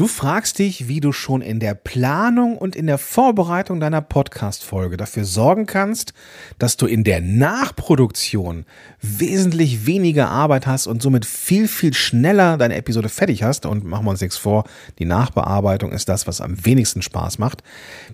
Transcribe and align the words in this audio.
Du 0.00 0.06
fragst 0.06 0.58
dich, 0.58 0.88
wie 0.88 1.00
du 1.00 1.12
schon 1.12 1.42
in 1.42 1.60
der 1.60 1.74
Planung 1.74 2.56
und 2.56 2.74
in 2.74 2.86
der 2.86 2.96
Vorbereitung 2.96 3.80
deiner 3.80 4.00
Podcast-Folge 4.00 4.96
dafür 4.96 5.26
sorgen 5.26 5.66
kannst, 5.66 6.14
dass 6.58 6.78
du 6.78 6.86
in 6.86 7.04
der 7.04 7.20
Nachproduktion 7.20 8.64
wesentlich 9.02 9.84
weniger 9.84 10.30
Arbeit 10.30 10.66
hast 10.66 10.86
und 10.86 11.02
somit 11.02 11.26
viel, 11.26 11.68
viel 11.68 11.92
schneller 11.92 12.56
deine 12.56 12.76
Episode 12.76 13.10
fertig 13.10 13.42
hast. 13.42 13.66
Und 13.66 13.84
machen 13.84 14.06
wir 14.06 14.12
uns 14.12 14.22
nichts 14.22 14.38
vor, 14.38 14.64
die 14.98 15.04
Nachbearbeitung 15.04 15.92
ist 15.92 16.08
das, 16.08 16.26
was 16.26 16.40
am 16.40 16.64
wenigsten 16.64 17.02
Spaß 17.02 17.38
macht. 17.38 17.62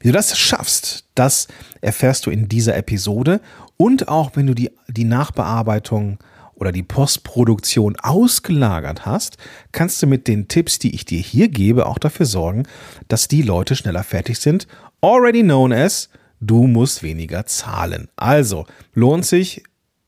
Wie 0.00 0.08
du 0.08 0.12
das 0.12 0.36
schaffst, 0.36 1.04
das 1.14 1.46
erfährst 1.82 2.26
du 2.26 2.30
in 2.30 2.48
dieser 2.48 2.76
Episode. 2.76 3.40
Und 3.76 4.08
auch 4.08 4.32
wenn 4.34 4.48
du 4.48 4.54
die, 4.54 4.72
die 4.88 5.04
Nachbearbeitung 5.04 6.18
oder 6.56 6.72
die 6.72 6.82
Postproduktion 6.82 7.96
ausgelagert 7.96 9.06
hast, 9.06 9.36
kannst 9.72 10.02
du 10.02 10.06
mit 10.06 10.26
den 10.26 10.48
Tipps, 10.48 10.78
die 10.78 10.94
ich 10.94 11.04
dir 11.04 11.20
hier 11.20 11.48
gebe, 11.48 11.86
auch 11.86 11.98
dafür 11.98 12.26
sorgen, 12.26 12.64
dass 13.08 13.28
die 13.28 13.42
Leute 13.42 13.76
schneller 13.76 14.02
fertig 14.02 14.40
sind. 14.40 14.66
Already 15.00 15.42
known 15.42 15.72
as, 15.72 16.08
du 16.40 16.66
musst 16.66 17.02
weniger 17.02 17.46
zahlen. 17.46 18.08
Also 18.16 18.66
lohnt 18.94 19.26
sich, 19.26 19.62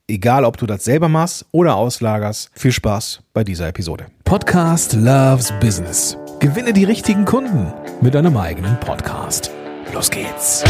egal 0.08 0.44
ob 0.44 0.56
du 0.56 0.66
das 0.66 0.84
selber 0.84 1.08
machst 1.08 1.46
oder 1.52 1.76
auslagerst. 1.76 2.50
Viel 2.54 2.72
Spaß 2.72 3.20
bei 3.32 3.44
dieser 3.44 3.68
Episode. 3.68 4.06
Podcast 4.24 4.94
Loves 4.94 5.52
Business. 5.60 6.16
Gewinne 6.40 6.72
die 6.72 6.84
richtigen 6.84 7.24
Kunden 7.24 7.72
mit 8.00 8.14
deinem 8.14 8.36
eigenen 8.36 8.78
Podcast. 8.80 9.50
Los 9.92 10.10
geht's. 10.10 10.64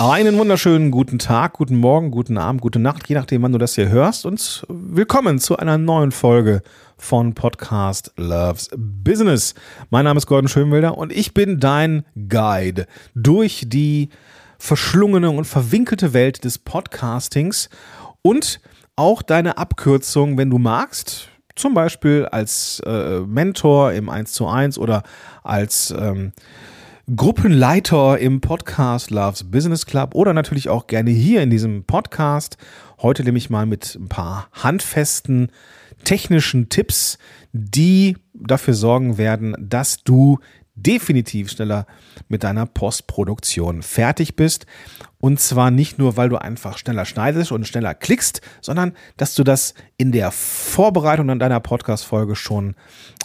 Einen 0.00 0.38
wunderschönen 0.38 0.90
guten 0.90 1.18
Tag, 1.18 1.52
guten 1.52 1.76
Morgen, 1.76 2.10
guten 2.10 2.38
Abend, 2.38 2.62
gute 2.62 2.78
Nacht, 2.78 3.06
je 3.10 3.14
nachdem, 3.14 3.42
wann 3.42 3.52
du 3.52 3.58
das 3.58 3.74
hier 3.74 3.90
hörst. 3.90 4.24
Und 4.24 4.64
willkommen 4.66 5.38
zu 5.38 5.58
einer 5.58 5.76
neuen 5.76 6.10
Folge 6.10 6.62
von 6.96 7.34
Podcast 7.34 8.10
Loves 8.16 8.70
Business. 8.74 9.54
Mein 9.90 10.04
Name 10.06 10.16
ist 10.16 10.26
Gordon 10.26 10.48
Schönwilder 10.48 10.96
und 10.96 11.12
ich 11.12 11.34
bin 11.34 11.60
dein 11.60 12.06
Guide 12.30 12.86
durch 13.14 13.66
die 13.66 14.08
verschlungene 14.58 15.28
und 15.28 15.44
verwinkelte 15.44 16.14
Welt 16.14 16.44
des 16.44 16.56
Podcastings 16.56 17.68
und 18.22 18.62
auch 18.96 19.20
deine 19.20 19.58
Abkürzung, 19.58 20.38
wenn 20.38 20.48
du 20.48 20.56
magst. 20.56 21.28
Zum 21.56 21.74
Beispiel 21.74 22.24
als 22.24 22.80
äh, 22.86 23.20
Mentor 23.20 23.92
im 23.92 24.08
1 24.08 24.32
zu 24.32 24.48
1 24.48 24.78
oder 24.78 25.02
als 25.42 25.90
ähm, 25.90 26.32
Gruppenleiter 27.16 28.18
im 28.18 28.40
Podcast 28.40 29.10
Loves 29.10 29.50
Business 29.50 29.84
Club 29.84 30.14
oder 30.14 30.32
natürlich 30.32 30.68
auch 30.68 30.86
gerne 30.86 31.10
hier 31.10 31.42
in 31.42 31.50
diesem 31.50 31.82
Podcast. 31.82 32.56
Heute 33.02 33.24
nehme 33.24 33.38
ich 33.38 33.50
mal 33.50 33.66
mit 33.66 33.96
ein 33.96 34.08
paar 34.08 34.48
handfesten 34.52 35.50
technischen 36.04 36.68
Tipps, 36.68 37.18
die 37.52 38.16
dafür 38.32 38.74
sorgen 38.74 39.18
werden, 39.18 39.56
dass 39.58 40.04
du 40.04 40.38
definitiv 40.74 41.50
schneller 41.50 41.86
mit 42.28 42.44
deiner 42.44 42.66
Postproduktion 42.66 43.82
fertig 43.82 44.36
bist. 44.36 44.66
Und 45.18 45.40
zwar 45.40 45.70
nicht 45.70 45.98
nur, 45.98 46.16
weil 46.16 46.28
du 46.28 46.36
einfach 46.36 46.78
schneller 46.78 47.04
schneidest 47.04 47.52
und 47.52 47.66
schneller 47.66 47.94
klickst, 47.94 48.40
sondern 48.60 48.92
dass 49.16 49.34
du 49.34 49.44
das 49.44 49.74
in 49.98 50.12
der 50.12 50.30
Vorbereitung 50.30 51.28
an 51.28 51.38
deiner 51.38 51.60
Podcast-Folge 51.60 52.36
schon 52.36 52.74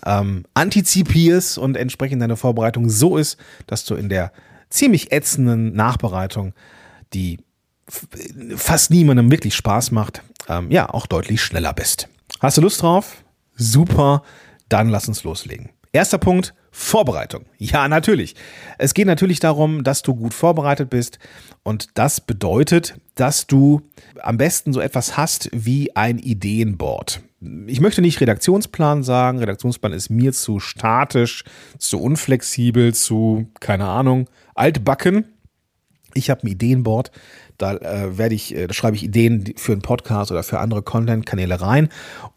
ähm, 0.05 0.43
antizipierst 0.53 1.57
und 1.57 1.77
entsprechend 1.77 2.21
deine 2.21 2.35
Vorbereitung 2.35 2.89
so 2.89 3.17
ist, 3.17 3.38
dass 3.67 3.85
du 3.85 3.95
in 3.95 4.09
der 4.09 4.33
ziemlich 4.69 5.11
ätzenden 5.11 5.73
Nachbereitung, 5.73 6.53
die 7.13 7.39
fast 8.55 8.91
niemandem 8.91 9.31
wirklich 9.31 9.55
Spaß 9.55 9.91
macht, 9.91 10.21
ähm, 10.49 10.71
ja, 10.71 10.89
auch 10.89 11.05
deutlich 11.05 11.41
schneller 11.41 11.73
bist. 11.73 12.09
Hast 12.39 12.57
du 12.57 12.61
Lust 12.61 12.81
drauf? 12.81 13.23
Super, 13.55 14.23
dann 14.69 14.89
lass 14.89 15.07
uns 15.07 15.23
loslegen. 15.23 15.69
Erster 15.93 16.17
Punkt, 16.17 16.53
Vorbereitung. 16.77 17.45
Ja, 17.57 17.88
natürlich. 17.88 18.35
Es 18.77 18.94
geht 18.94 19.07
natürlich 19.07 19.39
darum, 19.39 19.85
dass 19.85 20.01
du 20.01 20.13
gut 20.13 20.33
vorbereitet 20.33 20.89
bist 20.89 21.19
und 21.63 21.88
das 21.97 22.19
bedeutet, 22.19 22.95
dass 23.16 23.47
du 23.47 23.81
am 24.22 24.35
besten 24.35 24.73
so 24.73 24.81
etwas 24.81 25.16
hast 25.16 25.50
wie 25.53 25.95
ein 25.95 26.19
Ideenboard. 26.19 27.22
Ich 27.67 27.79
möchte 27.79 28.01
nicht 28.01 28.19
Redaktionsplan 28.19 29.03
sagen. 29.03 29.39
Redaktionsplan 29.39 29.94
ist 29.94 30.09
mir 30.09 30.33
zu 30.33 30.59
statisch, 30.59 31.45
zu 31.77 32.01
unflexibel, 32.01 32.94
zu, 32.94 33.47
keine 33.61 33.85
Ahnung, 33.85 34.29
altbacken. 34.53 35.25
Ich 36.13 36.29
habe 36.29 36.44
ein 36.44 36.47
Ideenboard. 36.47 37.09
Da 37.57 37.75
äh, 37.75 38.17
werde 38.17 38.35
ich, 38.35 38.55
äh, 38.55 38.67
da 38.67 38.73
schreibe 38.73 38.95
ich 38.95 39.03
Ideen 39.03 39.53
für 39.55 39.71
einen 39.71 39.81
Podcast 39.81 40.31
oder 40.31 40.43
für 40.43 40.59
andere 40.59 40.81
Content-Kanäle 40.81 41.61
rein. 41.61 41.89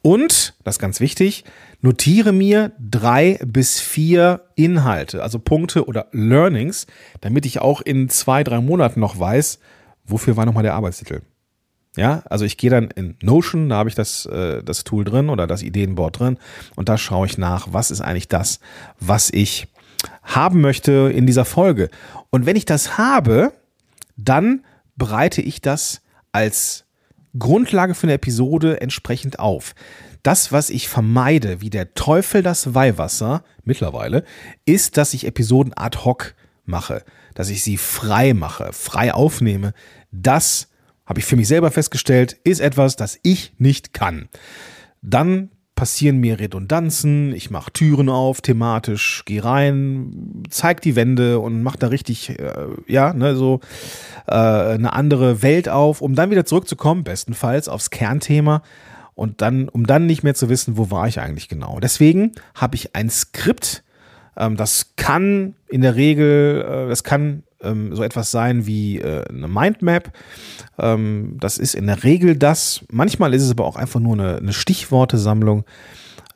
Und, 0.02 0.54
das 0.64 0.76
ist 0.76 0.80
ganz 0.80 1.00
wichtig, 1.00 1.44
notiere 1.80 2.32
mir 2.32 2.72
drei 2.78 3.38
bis 3.44 3.80
vier 3.80 4.42
Inhalte, 4.54 5.22
also 5.22 5.38
Punkte 5.38 5.86
oder 5.86 6.06
Learnings, 6.12 6.86
damit 7.20 7.46
ich 7.46 7.60
auch 7.60 7.80
in 7.80 8.08
zwei, 8.08 8.44
drei 8.44 8.60
Monaten 8.60 9.00
noch 9.00 9.18
weiß, 9.18 9.58
wofür 10.04 10.36
war 10.36 10.46
nochmal 10.46 10.62
der 10.62 10.74
Arbeitstitel. 10.74 11.22
Ja, 11.96 12.22
also 12.30 12.44
ich 12.44 12.56
gehe 12.56 12.70
dann 12.70 12.90
in 12.92 13.16
Notion, 13.22 13.68
da 13.68 13.76
habe 13.76 13.88
ich 13.88 13.96
das, 13.96 14.24
äh, 14.26 14.62
das 14.62 14.84
Tool 14.84 15.04
drin 15.04 15.30
oder 15.30 15.46
das 15.46 15.62
Ideenboard 15.62 16.20
drin 16.20 16.38
und 16.76 16.88
da 16.88 16.96
schaue 16.96 17.26
ich 17.26 17.38
nach, 17.38 17.68
was 17.72 17.90
ist 17.90 18.00
eigentlich 18.00 18.28
das, 18.28 18.60
was 19.00 19.30
ich 19.30 19.66
haben 20.22 20.60
möchte 20.60 21.10
in 21.12 21.26
dieser 21.26 21.44
Folge. 21.44 21.90
Und 22.30 22.46
wenn 22.46 22.54
ich 22.54 22.66
das 22.66 22.98
habe, 22.98 23.52
dann 24.16 24.64
bereite 24.98 25.41
ich 25.41 25.60
das 25.60 26.03
als 26.32 26.84
Grundlage 27.38 27.94
für 27.94 28.06
eine 28.06 28.14
Episode 28.14 28.81
entsprechend 28.81 29.38
auf. 29.38 29.75
Das, 30.22 30.53
was 30.53 30.70
ich 30.70 30.88
vermeide, 30.88 31.60
wie 31.60 31.70
der 31.70 31.94
Teufel 31.94 32.42
das 32.42 32.75
Weihwasser 32.75 33.44
mittlerweile, 33.64 34.25
ist, 34.64 34.97
dass 34.97 35.14
ich 35.14 35.26
Episoden 35.26 35.72
ad 35.76 35.98
hoc 36.04 36.34
mache, 36.64 37.04
dass 37.34 37.48
ich 37.48 37.62
sie 37.62 37.76
frei 37.76 38.34
mache, 38.34 38.72
frei 38.72 39.14
aufnehme. 39.14 39.72
Das 40.10 40.69
habe 41.06 41.20
ich 41.20 41.26
für 41.26 41.37
mich 41.37 41.48
selber 41.48 41.70
festgestellt, 41.70 42.37
ist 42.44 42.60
etwas, 42.60 42.97
das 42.97 43.19
ich 43.22 43.54
nicht 43.58 43.94
kann. 43.94 44.28
Dann 45.00 45.50
passieren 45.78 46.18
mir 46.18 46.40
Redundanzen, 46.40 47.32
ich 47.32 47.52
mache 47.52 47.72
Türen 47.72 48.08
auf, 48.08 48.40
thematisch, 48.40 49.22
gehe 49.26 49.44
rein, 49.44 50.42
zeig 50.50 50.80
die 50.80 50.96
Wände 50.96 51.38
und 51.38 51.62
mache 51.62 51.78
da 51.78 51.86
richtig, 51.86 52.36
äh, 52.36 52.66
ja, 52.88 53.12
ne, 53.12 53.36
so 53.36 53.60
äh, 54.26 54.32
eine 54.32 54.92
andere 54.92 55.40
Welt 55.40 55.68
auf, 55.68 56.00
um 56.00 56.16
dann 56.16 56.32
wieder 56.32 56.44
zurückzukommen, 56.44 57.04
bestenfalls 57.04 57.68
aufs 57.68 57.90
Kernthema 57.90 58.62
und 59.14 59.40
dann, 59.40 59.68
um 59.68 59.86
dann 59.86 60.06
nicht 60.06 60.24
mehr 60.24 60.34
zu 60.34 60.48
wissen, 60.48 60.76
wo 60.76 60.90
war 60.90 61.06
ich 61.06 61.20
eigentlich 61.20 61.48
genau. 61.48 61.78
Deswegen 61.78 62.32
habe 62.56 62.74
ich 62.74 62.96
ein 62.96 63.08
Skript, 63.08 63.84
ähm, 64.36 64.56
das 64.56 64.94
kann 64.96 65.54
in 65.68 65.82
der 65.82 65.94
Regel, 65.94 66.60
äh, 66.68 66.88
das 66.88 67.04
kann 67.04 67.44
ähm, 67.62 67.94
so 67.94 68.02
etwas 68.02 68.30
sein 68.30 68.66
wie 68.66 68.98
äh, 68.98 69.24
eine 69.28 69.48
Mindmap. 69.48 70.12
Ähm, 70.78 71.36
das 71.41 71.58
ist 71.58 71.74
in 71.74 71.86
der 71.86 72.04
Regel 72.04 72.36
das. 72.36 72.84
Manchmal 72.91 73.34
ist 73.34 73.42
es 73.42 73.50
aber 73.50 73.64
auch 73.64 73.76
einfach 73.76 74.00
nur 74.00 74.14
eine, 74.14 74.36
eine 74.36 74.52
Stichwortesammlung 74.52 75.64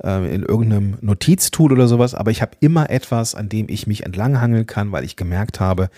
äh, 0.03 0.35
in 0.35 0.43
irgendeinem 0.43 0.99
Notiztool 1.01 1.73
oder 1.73 1.89
sowas. 1.89 2.15
Aber 2.15 2.31
ich 2.31 2.43
habe 2.43 2.57
immer 2.61 2.91
etwas, 2.91 3.35
an 3.35 3.49
dem 3.49 3.69
ich 3.69 3.87
mich 3.87 4.05
entlanghangeln 4.05 4.67
kann, 4.67 4.93
weil 4.93 5.05
ich 5.05 5.17
gemerkt 5.17 5.61
habe, 5.61 5.91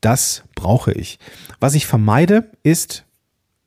das 0.00 0.44
brauche 0.54 0.92
ich. 0.92 1.18
Was 1.60 1.74
ich 1.74 1.86
vermeide, 1.86 2.50
ist 2.62 3.04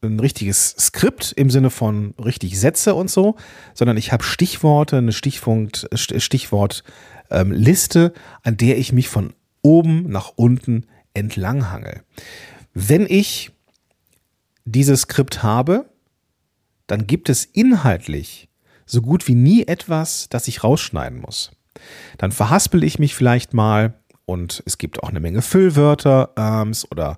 ein 0.02 0.20
richtiges 0.20 0.76
Skript 0.80 1.34
im 1.36 1.50
Sinne 1.50 1.72
von 1.72 2.14
richtig 2.24 2.60
Sätze 2.60 2.94
und 2.94 3.10
so, 3.10 3.36
sondern 3.74 3.98
ich 3.98 4.12
habe 4.12 4.24
Stichworte, 4.24 4.98
eine 4.98 5.12
Stichpunkt, 5.12 5.90
Stichwortliste, 5.94 8.04
ähm, 8.06 8.12
an 8.44 8.58
der 8.58 8.78
ich 8.78 8.94
mich 8.94 9.10
von 9.10 9.34
oben 9.68 10.10
nach 10.10 10.32
unten 10.38 10.86
entlanghangel. 11.14 12.04
Wenn 12.74 13.06
ich 13.06 13.52
dieses 14.64 15.02
Skript 15.02 15.44
habe, 15.44 15.90
dann 16.88 17.06
gibt 17.06 17.28
es 17.28 17.44
inhaltlich 17.44 18.48
so 18.86 19.02
gut 19.02 19.28
wie 19.28 19.36
nie 19.36 19.68
etwas, 19.68 20.30
das 20.30 20.48
ich 20.48 20.64
rausschneiden 20.64 21.20
muss. 21.20 21.52
Dann 22.18 22.32
verhaspel 22.32 22.86
ich 22.86 22.98
mich 22.98 23.14
vielleicht 23.14 23.54
mal 23.54 23.94
und 24.26 24.64
es 24.66 24.78
gibt 24.78 25.04
auch 25.04 25.10
eine 25.10 25.20
Menge 25.20 25.42
Füllwörter 25.42 26.30
ähm, 26.38 26.72
oder 26.90 27.18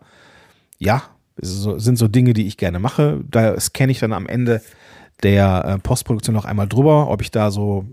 ja, 0.80 1.04
sind 1.38 1.98
so 1.98 2.08
Dinge, 2.08 2.34
die 2.34 2.48
ich 2.48 2.58
gerne 2.58 2.80
mache. 2.80 3.24
Da 3.30 3.60
scanne 3.60 3.92
ich 3.92 4.00
dann 4.00 4.14
am 4.14 4.26
Ende 4.26 4.62
der 5.22 5.66
äh, 5.66 5.78
Postproduktion 5.78 6.36
noch 6.36 6.46
einmal 6.46 6.68
drüber, 6.68 7.10
ob 7.10 7.22
ich 7.22 7.30
da 7.30 7.52
so 7.52 7.86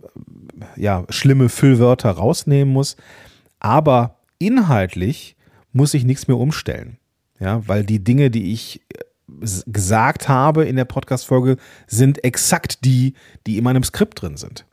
ja, 0.76 1.05
schlimme 1.11 1.50
Füllwörter 1.50 2.12
rausnehmen 2.12 2.73
muss. 2.73 2.97
Aber 3.61 4.16
inhaltlich 4.38 5.37
muss 5.73 5.94
ich 5.94 6.05
nichts 6.05 6.29
mehr 6.29 6.38
umstellen. 6.38 6.99
Ja, 7.38 7.67
weil 7.69 7.85
die 7.85 8.03
Dinge, 8.03 8.31
die 8.31 8.53
ich 8.53 8.81
äh, 8.94 9.05
gesagt 9.67 10.29
habe 10.29 10.65
in 10.65 10.77
der 10.77 10.87
Podcast-Folge, 10.87 11.56
sind 11.87 12.25
exakt 12.25 12.85
die, 12.85 13.15
die 13.47 13.59
in 13.59 13.65
meinem 13.65 13.83
Skript 13.83 14.23
drin 14.23 14.37
sind. 14.37 14.65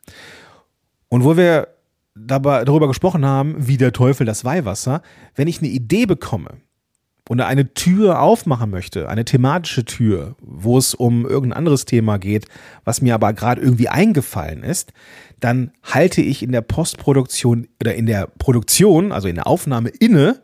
Und 1.08 1.24
wo 1.24 1.36
wir 1.36 1.68
dabei, 2.14 2.64
darüber 2.64 2.88
gesprochen 2.88 3.24
haben, 3.24 3.54
wie 3.58 3.76
der 3.76 3.92
Teufel 3.92 4.24
das 4.24 4.44
Weihwasser, 4.44 5.02
wenn 5.34 5.48
ich 5.48 5.58
eine 5.58 5.68
Idee 5.68 6.06
bekomme, 6.06 6.58
oder 7.28 7.46
eine 7.46 7.72
Tür 7.72 8.20
aufmachen 8.20 8.70
möchte, 8.70 9.08
eine 9.08 9.24
thematische 9.24 9.84
Tür, 9.84 10.36
wo 10.40 10.76
es 10.76 10.94
um 10.94 11.24
irgendein 11.24 11.58
anderes 11.58 11.86
Thema 11.86 12.18
geht, 12.18 12.46
was 12.84 13.00
mir 13.00 13.14
aber 13.14 13.32
gerade 13.32 13.62
irgendwie 13.62 13.88
eingefallen 13.88 14.62
ist, 14.62 14.92
dann 15.40 15.72
halte 15.82 16.20
ich 16.20 16.42
in 16.42 16.52
der 16.52 16.60
Postproduktion 16.60 17.66
oder 17.80 17.94
in 17.94 18.06
der 18.06 18.26
Produktion, 18.26 19.10
also 19.10 19.28
in 19.28 19.36
der 19.36 19.46
Aufnahme 19.46 19.88
inne, 19.88 20.42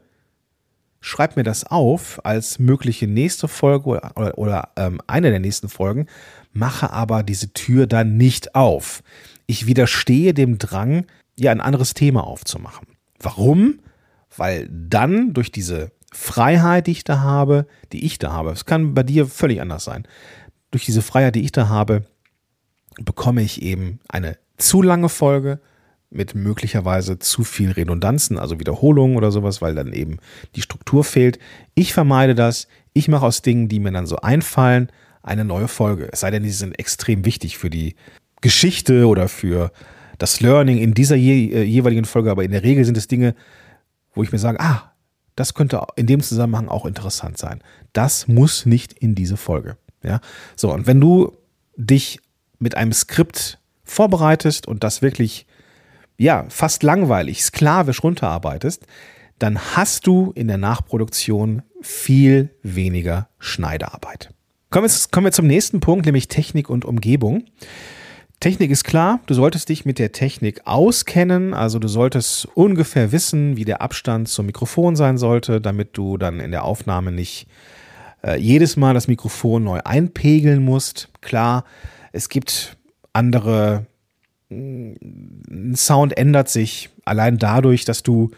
schreibe 1.01 1.35
mir 1.37 1.45
das 1.45 1.65
auf 1.65 2.21
als 2.25 2.59
mögliche 2.59 3.07
nächste 3.07 3.49
Folge 3.49 3.87
oder, 3.87 4.13
oder, 4.17 4.39
oder 4.39 4.69
ähm, 4.77 5.01
eine 5.07 5.31
der 5.31 5.41
nächsten 5.41 5.69
Folgen, 5.69 6.07
mache 6.53 6.91
aber 6.93 7.23
diese 7.23 7.53
Tür 7.53 7.87
dann 7.87 8.17
nicht 8.17 8.55
auf. 8.55 9.03
Ich 9.47 9.67
widerstehe 9.67 10.35
dem 10.35 10.59
Drang, 10.59 11.07
ja 11.39 11.51
ein 11.51 11.61
anderes 11.61 11.95
Thema 11.95 12.25
aufzumachen. 12.27 12.87
Warum? 13.19 13.81
Weil 14.37 14.69
dann 14.71 15.33
durch 15.33 15.51
diese 15.51 15.93
Freiheit, 16.13 16.87
die 16.87 16.93
ich 16.93 17.05
da 17.05 17.21
habe, 17.21 17.67
die 17.93 18.05
ich 18.05 18.19
da 18.19 18.33
habe, 18.33 18.51
es 18.51 18.65
kann 18.65 18.95
bei 18.95 19.03
dir 19.03 19.27
völlig 19.27 19.61
anders 19.61 19.85
sein, 19.85 20.07
durch 20.71 20.85
diese 20.85 21.03
Freiheit, 21.03 21.35
die 21.35 21.45
ich 21.45 21.53
da 21.53 21.69
habe, 21.69 22.05
bekomme 23.05 23.43
ich 23.43 23.63
eben 23.63 24.01
eine 24.09 24.37
zu 24.57 24.83
lange 24.83 25.09
Folge 25.09 25.61
mit 26.11 26.35
möglicherweise 26.35 27.19
zu 27.21 27.45
viel 27.45 27.71
Redundanzen, 27.71 28.39
also 28.39 28.59
Wiederholungen 28.59 29.17
oder 29.17 29.31
sowas, 29.31 29.63
weil 29.63 29.75
dann 29.75 29.93
eben 29.93 30.19
die 30.57 30.63
Struktur 30.63 31.05
fehlt. 31.05 31.39
Ich 31.75 31.93
vermeide 31.93 32.35
das. 32.35 32.67
Ich 32.93 33.07
mache 33.07 33.27
aus 33.27 33.43
Dingen, 33.43 33.69
die 33.69 33.79
mir 33.79 33.93
dann 33.93 34.07
so 34.07 34.17
einfallen, 34.17 34.91
eine 35.23 35.45
neue 35.45 35.69
Folge. 35.69 36.09
Es 36.13 36.21
sei 36.21 36.33
denn, 36.33 36.43
die 36.43 36.51
sind 36.51 36.79
extrem 36.79 37.25
wichtig 37.25 37.59
für 37.59 37.71
die 37.71 37.95
Geschichte 38.41 39.07
oder 39.07 39.29
für 39.29 39.71
das 40.19 40.41
Learning 40.41 40.79
in 40.79 40.95
dieser 40.95 41.17
je, 41.17 41.53
äh, 41.53 41.63
jeweiligen 41.63 42.05
Folge, 42.05 42.31
aber 42.31 42.43
in 42.43 42.51
der 42.51 42.65
Regel 42.65 42.85
sind 42.85 42.97
es 42.97 43.07
Dinge, 43.07 43.35
wo 44.13 44.23
ich 44.23 44.33
mir 44.33 44.39
sage, 44.39 44.59
ah, 44.61 44.90
das 45.41 45.55
könnte 45.55 45.81
in 45.97 46.07
dem 46.07 46.21
Zusammenhang 46.21 46.69
auch 46.69 46.85
interessant 46.85 47.39
sein. 47.39 47.63
Das 47.95 48.29
muss 48.29 48.67
nicht 48.67 48.93
in 48.93 49.15
diese 49.15 49.39
Folge. 49.39 49.79
Ja, 50.05 50.21
so 50.55 50.71
und 50.73 50.87
wenn 50.87 51.01
du 51.01 51.33
dich 51.77 52.21
mit 52.59 52.77
einem 52.77 52.93
Skript 52.93 53.59
vorbereitest 53.83 54.69
und 54.69 54.85
das 54.85 55.01
wirklich 55.01 55.47
ja 56.19 56.45
fast 56.51 56.83
langweilig, 56.83 57.43
sklavisch 57.43 58.03
runterarbeitest, 58.03 58.87
dann 59.39 59.59
hast 59.75 60.07
du 60.07 60.33
in 60.35 60.47
der 60.47 60.59
Nachproduktion 60.59 61.63
viel 61.81 62.51
weniger 62.63 63.31
wir, 64.87 64.93
kommen 65.11 65.25
wir 65.25 65.33
zum 65.33 65.47
nächsten 65.47 65.81
Punkt, 65.81 66.05
nämlich 66.05 66.29
Technik 66.29 66.69
und 66.69 66.85
Umgebung. 66.85 67.45
Technik 68.41 68.71
ist 68.71 68.85
klar, 68.85 69.21
du 69.27 69.35
solltest 69.35 69.69
dich 69.69 69.85
mit 69.85 69.99
der 69.99 70.13
Technik 70.13 70.63
auskennen, 70.65 71.53
also 71.53 71.79
du 71.79 71.89
solltest 71.89 72.49
ungefähr 72.55 73.13
wissen, 73.13 73.59
wie 73.59 73.67
der 73.67 73.83
Abstand 73.83 74.29
zum 74.29 74.47
Mikrofon 74.47 74.97
sein 74.97 75.19
sollte, 75.19 75.61
damit 75.61 75.91
du 75.99 76.17
dann 76.17 76.41
in 76.41 76.51
der 76.51 76.65
Aufnahme 76.65 77.13
nicht 77.13 77.47
äh, 78.25 78.39
jedes 78.39 78.79
Mal 78.79 78.95
das 78.95 79.09
Mikrofon 79.09 79.65
neu 79.65 79.81
einpegeln 79.85 80.65
musst. 80.65 81.11
Klar, 81.21 81.65
es 82.13 82.31
gibt 82.31 82.79
andere, 83.13 83.85
ein 84.51 85.75
Sound 85.77 86.17
ändert 86.17 86.49
sich. 86.49 86.89
Allein 87.05 87.37
dadurch, 87.37 87.85
dass 87.85 88.03
du 88.03 88.31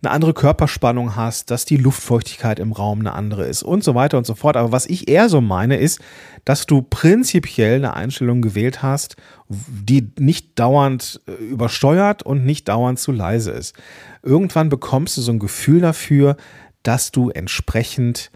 eine 0.00 0.12
andere 0.12 0.32
Körperspannung 0.32 1.16
hast, 1.16 1.50
dass 1.50 1.64
die 1.64 1.76
Luftfeuchtigkeit 1.76 2.60
im 2.60 2.72
Raum 2.72 3.00
eine 3.00 3.14
andere 3.14 3.46
ist 3.46 3.64
und 3.64 3.82
so 3.82 3.96
weiter 3.96 4.16
und 4.16 4.26
so 4.26 4.36
fort. 4.36 4.56
Aber 4.56 4.70
was 4.70 4.86
ich 4.86 5.08
eher 5.08 5.28
so 5.28 5.40
meine, 5.40 5.76
ist, 5.76 6.00
dass 6.44 6.66
du 6.66 6.82
prinzipiell 6.82 7.76
eine 7.76 7.94
Einstellung 7.94 8.40
gewählt 8.40 8.80
hast, 8.80 9.16
die 9.48 10.12
nicht 10.18 10.56
dauernd 10.58 11.20
äh, 11.26 11.32
übersteuert 11.32 12.22
und 12.22 12.44
nicht 12.44 12.68
dauernd 12.68 13.00
zu 13.00 13.10
leise 13.10 13.50
ist. 13.50 13.74
Irgendwann 14.22 14.68
bekommst 14.68 15.16
du 15.16 15.20
so 15.20 15.32
ein 15.32 15.40
Gefühl 15.40 15.80
dafür, 15.80 16.36
dass 16.84 17.10
du 17.10 17.30
entsprechend 17.30 18.30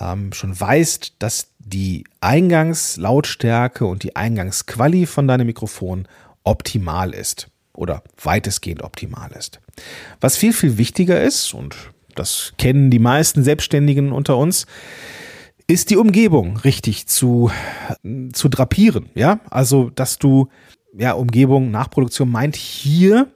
ähm, 0.00 0.32
schon 0.32 0.58
weißt, 0.58 1.14
dass 1.20 1.52
die 1.60 2.04
Eingangslautstärke 2.20 3.86
und 3.86 4.02
die 4.02 4.16
Eingangsquali 4.16 5.06
von 5.06 5.28
deinem 5.28 5.46
Mikrofon 5.46 6.08
optimal 6.42 7.14
ist 7.14 7.51
oder 7.74 8.02
weitestgehend 8.22 8.82
optimal 8.82 9.32
ist. 9.32 9.60
Was 10.20 10.36
viel, 10.36 10.52
viel 10.52 10.78
wichtiger 10.78 11.22
ist, 11.22 11.54
und 11.54 11.76
das 12.14 12.52
kennen 12.58 12.90
die 12.90 12.98
meisten 12.98 13.42
Selbstständigen 13.42 14.12
unter 14.12 14.36
uns, 14.36 14.66
ist 15.66 15.90
die 15.90 15.96
Umgebung 15.96 16.58
richtig 16.58 17.06
zu, 17.06 17.50
zu 18.32 18.48
drapieren. 18.48 19.08
Ja, 19.14 19.40
also, 19.48 19.90
dass 19.90 20.18
du, 20.18 20.48
ja, 20.92 21.12
Umgebung, 21.12 21.70
Nachproduktion 21.70 22.30
meint 22.30 22.56
hier, 22.56 23.28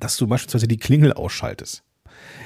dass 0.00 0.16
du 0.16 0.26
beispielsweise 0.26 0.68
die 0.68 0.78
Klingel 0.78 1.12
ausschaltest. 1.12 1.84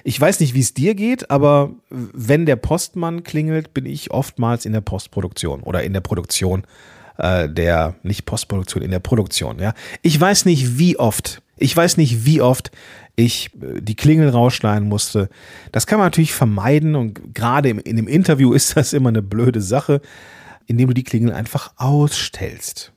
Ich 0.04 0.20
weiß 0.20 0.40
nicht, 0.40 0.54
wie 0.54 0.60
es 0.60 0.74
dir 0.74 0.94
geht, 0.94 1.30
aber 1.30 1.74
wenn 1.90 2.44
der 2.44 2.56
Postmann 2.56 3.22
klingelt, 3.22 3.72
bin 3.72 3.86
ich 3.86 4.10
oftmals 4.10 4.66
in 4.66 4.72
der 4.72 4.80
Postproduktion 4.80 5.62
oder 5.62 5.84
in 5.84 5.92
der 5.92 6.00
Produktion 6.00 6.64
äh, 7.18 7.48
der, 7.48 7.94
nicht 8.02 8.24
Postproduktion, 8.24 8.82
in 8.82 8.90
der 8.90 9.00
Produktion. 9.00 9.58
Ja, 9.58 9.74
ich 10.02 10.20
weiß 10.20 10.44
nicht, 10.44 10.78
wie 10.78 10.98
oft, 10.98 11.42
ich 11.56 11.76
weiß 11.76 11.96
nicht, 11.96 12.24
wie 12.24 12.40
oft 12.40 12.70
ich 13.16 13.50
äh, 13.54 13.80
die 13.80 13.96
Klingel 13.96 14.30
rausschneiden 14.30 14.88
musste. 14.88 15.28
Das 15.70 15.86
kann 15.86 15.98
man 15.98 16.06
natürlich 16.06 16.32
vermeiden 16.32 16.94
und 16.94 17.34
gerade 17.34 17.70
in 17.70 17.96
dem 17.96 18.08
Interview 18.08 18.52
ist 18.54 18.76
das 18.76 18.92
immer 18.92 19.10
eine 19.10 19.22
blöde 19.22 19.60
Sache, 19.60 20.00
indem 20.66 20.88
du 20.88 20.94
die 20.94 21.04
Klingel 21.04 21.32
einfach 21.32 21.72
ausstellst. 21.76 22.92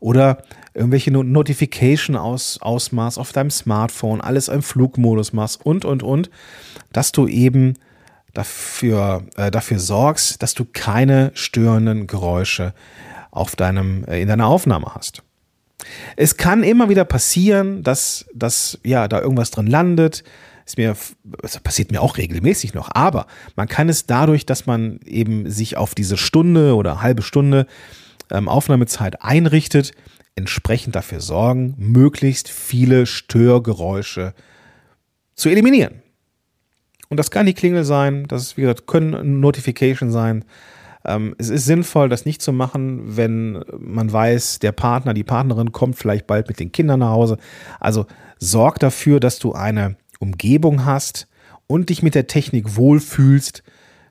Oder 0.00 0.42
irgendwelche 0.74 1.12
Notification 1.12 2.16
aus, 2.16 2.58
ausmachst 2.60 3.18
auf 3.18 3.32
deinem 3.32 3.50
Smartphone, 3.50 4.20
alles 4.20 4.48
im 4.48 4.62
Flugmodus 4.62 5.32
machst 5.32 5.64
und, 5.64 5.84
und, 5.84 6.02
und, 6.02 6.30
dass 6.92 7.12
du 7.12 7.28
eben 7.28 7.74
dafür, 8.32 9.24
äh, 9.36 9.50
dafür 9.50 9.78
sorgst, 9.78 10.42
dass 10.42 10.54
du 10.54 10.64
keine 10.64 11.30
störenden 11.34 12.06
Geräusche 12.06 12.74
auf 13.32 13.56
deinem, 13.56 14.04
äh, 14.04 14.22
in 14.22 14.28
deiner 14.28 14.46
Aufnahme 14.46 14.94
hast. 14.94 15.24
Es 16.14 16.36
kann 16.36 16.62
immer 16.62 16.88
wieder 16.88 17.04
passieren, 17.04 17.82
dass, 17.82 18.26
dass 18.32 18.78
ja, 18.84 19.08
da 19.08 19.20
irgendwas 19.20 19.50
drin 19.50 19.66
landet. 19.66 20.22
Ist 20.64 20.78
mir, 20.78 20.96
das 21.24 21.58
passiert 21.58 21.90
mir 21.90 22.00
auch 22.00 22.18
regelmäßig 22.18 22.72
noch, 22.72 22.90
aber 22.94 23.26
man 23.56 23.66
kann 23.66 23.88
es 23.88 24.06
dadurch, 24.06 24.46
dass 24.46 24.64
man 24.66 25.00
eben 25.04 25.50
sich 25.50 25.76
auf 25.76 25.96
diese 25.96 26.16
Stunde 26.16 26.76
oder 26.76 27.02
halbe 27.02 27.22
Stunde 27.22 27.66
ähm, 28.30 28.48
Aufnahmezeit 28.48 29.22
einrichtet, 29.22 29.90
entsprechend 30.36 30.94
dafür 30.94 31.20
sorgen, 31.20 31.74
möglichst 31.78 32.48
viele 32.48 33.06
Störgeräusche 33.06 34.34
zu 35.34 35.48
eliminieren. 35.48 36.02
Und 37.08 37.16
das 37.16 37.30
kann 37.30 37.44
die 37.44 37.54
Klingel 37.54 37.84
sein, 37.84 38.26
das 38.28 38.56
wie 38.56 38.62
gesagt, 38.62 38.86
können 38.86 39.40
Notification 39.40 40.12
sein, 40.12 40.44
ähm, 41.04 41.34
es 41.38 41.48
ist 41.48 41.64
sinnvoll, 41.64 42.08
das 42.08 42.24
nicht 42.24 42.42
zu 42.42 42.52
machen, 42.52 43.16
wenn 43.16 43.64
man 43.78 44.12
weiß, 44.12 44.58
der 44.60 44.72
Partner, 44.72 45.14
die 45.14 45.24
Partnerin 45.24 45.72
kommt 45.72 45.96
vielleicht 45.96 46.26
bald 46.26 46.48
mit 46.48 46.60
den 46.60 46.72
Kindern 46.72 47.00
nach 47.00 47.10
Hause. 47.10 47.38
Also 47.80 48.06
sorg 48.38 48.78
dafür, 48.78 49.20
dass 49.20 49.38
du 49.38 49.52
eine 49.52 49.96
Umgebung 50.18 50.84
hast 50.84 51.28
und 51.66 51.88
dich 51.88 52.02
mit 52.02 52.14
der 52.14 52.26
Technik 52.26 52.76
wohlfühlst, 52.76 53.62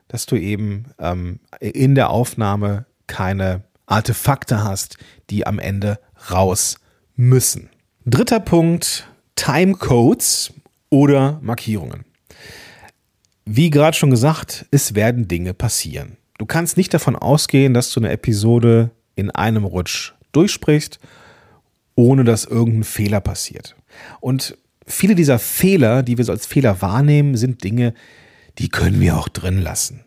dass 0.08 0.26
du 0.26 0.36
eben 0.36 0.86
ähm, 0.98 1.40
in 1.60 1.94
der 1.94 2.10
Aufnahme 2.10 2.86
keine 3.06 3.62
Artefakte 3.86 4.62
hast, 4.62 4.98
die 5.30 5.46
am 5.46 5.58
Ende 5.58 5.98
raus 6.30 6.76
müssen. 7.16 7.70
Dritter 8.04 8.40
Punkt, 8.40 9.08
Timecodes 9.36 10.52
oder 10.90 11.38
Markierungen. 11.42 12.04
Wie 13.44 13.70
gerade 13.70 13.96
schon 13.96 14.10
gesagt, 14.10 14.66
es 14.70 14.94
werden 14.94 15.28
Dinge 15.28 15.54
passieren. 15.54 16.16
Du 16.42 16.46
kannst 16.46 16.76
nicht 16.76 16.92
davon 16.92 17.14
ausgehen, 17.14 17.72
dass 17.72 17.92
du 17.92 18.00
eine 18.00 18.10
Episode 18.10 18.90
in 19.14 19.30
einem 19.30 19.64
Rutsch 19.64 20.14
durchsprichst, 20.32 20.98
ohne 21.94 22.24
dass 22.24 22.46
irgendein 22.46 22.82
Fehler 22.82 23.20
passiert. 23.20 23.76
Und 24.18 24.58
viele 24.84 25.14
dieser 25.14 25.38
Fehler, 25.38 26.02
die 26.02 26.18
wir 26.18 26.24
so 26.24 26.32
als 26.32 26.46
Fehler 26.46 26.82
wahrnehmen, 26.82 27.36
sind 27.36 27.62
Dinge, 27.62 27.94
die 28.58 28.70
können 28.70 29.00
wir 29.00 29.16
auch 29.18 29.28
drin 29.28 29.58
lassen. 29.58 30.04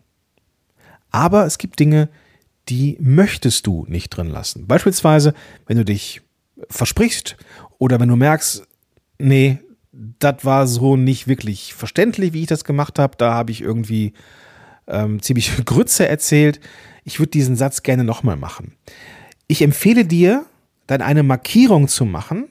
Aber 1.10 1.46
es 1.46 1.58
gibt 1.58 1.80
Dinge, 1.80 2.10
die 2.68 2.98
möchtest 3.00 3.66
du 3.66 3.86
nicht 3.88 4.10
drin 4.10 4.28
lassen. 4.28 4.68
Beispielsweise, 4.68 5.34
wenn 5.68 5.78
du 5.78 5.86
dich 5.86 6.22
versprichst 6.70 7.38
oder 7.78 7.98
wenn 8.02 8.10
du 8.10 8.18
merkst, 8.18 8.68
nee, 9.20 9.60
das 9.94 10.44
war 10.44 10.68
so 10.68 10.98
nicht 10.98 11.30
wirklich 11.30 11.74
verständlich, 11.74 12.34
wie 12.34 12.42
ich 12.42 12.48
das 12.48 12.66
gemacht 12.66 13.00
habe, 13.00 13.16
da 13.16 13.34
habe 13.34 13.52
ich 13.52 13.62
irgendwie 13.62 14.12
ähm, 14.88 15.22
ziemlich 15.22 15.52
Grütze 15.66 16.08
erzählt. 16.08 16.60
Ich 17.04 17.20
würde 17.20 17.32
diesen 17.32 17.56
Satz 17.56 17.84
gerne 17.84 18.04
nochmal 18.04 18.36
machen. 18.36 18.74
Ich 19.48 19.62
empfehle 19.62 20.06
dir, 20.06 20.46
dann 20.88 21.02
eine 21.02 21.24
Markierung 21.24 21.88
zu 21.88 22.06
machen. 22.06 22.48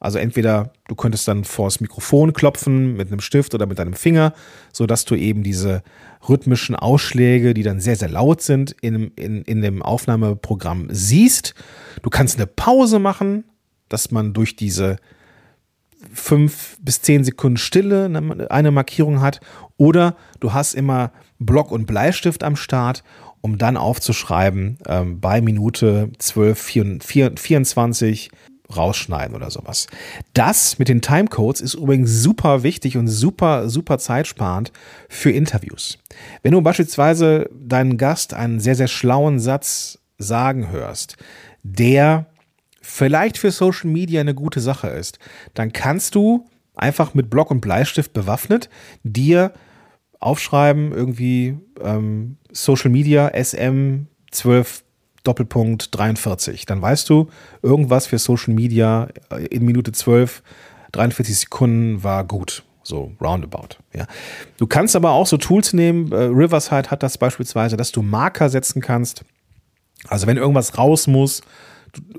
Also 0.00 0.18
entweder 0.18 0.72
du 0.86 0.94
könntest 0.96 1.26
dann 1.28 1.44
vors 1.44 1.80
Mikrofon 1.80 2.34
klopfen 2.34 2.94
mit 2.96 3.08
einem 3.08 3.20
Stift 3.20 3.54
oder 3.54 3.66
mit 3.66 3.78
deinem 3.78 3.94
Finger, 3.94 4.34
so 4.72 4.86
dass 4.86 5.06
du 5.06 5.14
eben 5.14 5.42
diese 5.42 5.82
rhythmischen 6.28 6.76
Ausschläge, 6.76 7.54
die 7.54 7.62
dann 7.62 7.80
sehr, 7.80 7.96
sehr 7.96 8.10
laut 8.10 8.42
sind, 8.42 8.72
in, 8.82 9.12
in, 9.16 9.42
in 9.42 9.62
dem 9.62 9.82
Aufnahmeprogramm 9.82 10.88
siehst. 10.90 11.54
Du 12.02 12.10
kannst 12.10 12.36
eine 12.36 12.46
Pause 12.46 12.98
machen, 12.98 13.44
dass 13.88 14.10
man 14.10 14.34
durch 14.34 14.56
diese 14.56 14.96
fünf 16.12 16.76
bis 16.80 17.02
zehn 17.02 17.24
Sekunden 17.24 17.56
Stille 17.56 18.10
eine 18.50 18.70
Markierung 18.70 19.20
hat 19.20 19.40
oder 19.76 20.16
du 20.40 20.52
hast 20.52 20.74
immer 20.74 21.12
Block 21.38 21.70
und 21.70 21.86
Bleistift 21.86 22.42
am 22.42 22.56
Start, 22.56 23.02
um 23.40 23.58
dann 23.58 23.76
aufzuschreiben 23.76 24.78
ähm, 24.86 25.20
bei 25.20 25.40
Minute 25.40 26.10
12, 26.18 27.00
24 27.36 28.30
rausschneiden 28.74 29.36
oder 29.36 29.50
sowas. 29.50 29.86
Das 30.32 30.78
mit 30.78 30.88
den 30.88 31.02
Timecodes 31.02 31.60
ist 31.60 31.74
übrigens 31.74 32.22
super 32.22 32.62
wichtig 32.62 32.96
und 32.96 33.08
super, 33.08 33.68
super 33.68 33.98
zeitsparend 33.98 34.72
für 35.08 35.30
Interviews. 35.30 35.98
Wenn 36.42 36.52
du 36.52 36.62
beispielsweise 36.62 37.50
deinen 37.52 37.98
Gast 37.98 38.34
einen 38.34 38.60
sehr, 38.60 38.74
sehr 38.74 38.88
schlauen 38.88 39.38
Satz 39.38 39.98
sagen 40.18 40.70
hörst, 40.70 41.16
der 41.62 42.26
vielleicht 42.84 43.38
für 43.38 43.50
Social 43.50 43.90
Media 43.90 44.20
eine 44.20 44.34
gute 44.34 44.60
Sache 44.60 44.88
ist, 44.88 45.18
dann 45.54 45.72
kannst 45.72 46.14
du 46.14 46.46
einfach 46.74 47.14
mit 47.14 47.30
Block 47.30 47.50
und 47.50 47.60
Bleistift 47.60 48.12
bewaffnet 48.12 48.68
dir 49.02 49.52
aufschreiben, 50.20 50.92
irgendwie 50.92 51.56
ähm, 51.82 52.36
Social 52.52 52.90
Media 52.90 53.30
SM 53.34 54.06
12 54.30 54.84
Doppelpunkt 55.22 55.96
43. 55.96 56.66
Dann 56.66 56.82
weißt 56.82 57.08
du, 57.08 57.28
irgendwas 57.62 58.06
für 58.06 58.18
Social 58.18 58.54
Media 58.54 59.08
äh, 59.30 59.46
in 59.46 59.64
Minute 59.64 59.92
12, 59.92 60.42
43 60.92 61.38
Sekunden 61.38 62.02
war 62.02 62.24
gut. 62.24 62.64
So 62.82 63.12
roundabout. 63.20 63.78
Ja. 63.94 64.06
Du 64.58 64.66
kannst 64.66 64.94
aber 64.94 65.12
auch 65.12 65.26
so 65.26 65.38
Tools 65.38 65.72
nehmen. 65.72 66.12
Äh, 66.12 66.16
Riverside 66.16 66.90
hat 66.90 67.02
das 67.02 67.16
beispielsweise, 67.16 67.78
dass 67.78 67.92
du 67.92 68.02
Marker 68.02 68.50
setzen 68.50 68.82
kannst. 68.82 69.24
Also 70.06 70.26
wenn 70.26 70.36
irgendwas 70.36 70.76
raus 70.76 71.06
muss, 71.06 71.40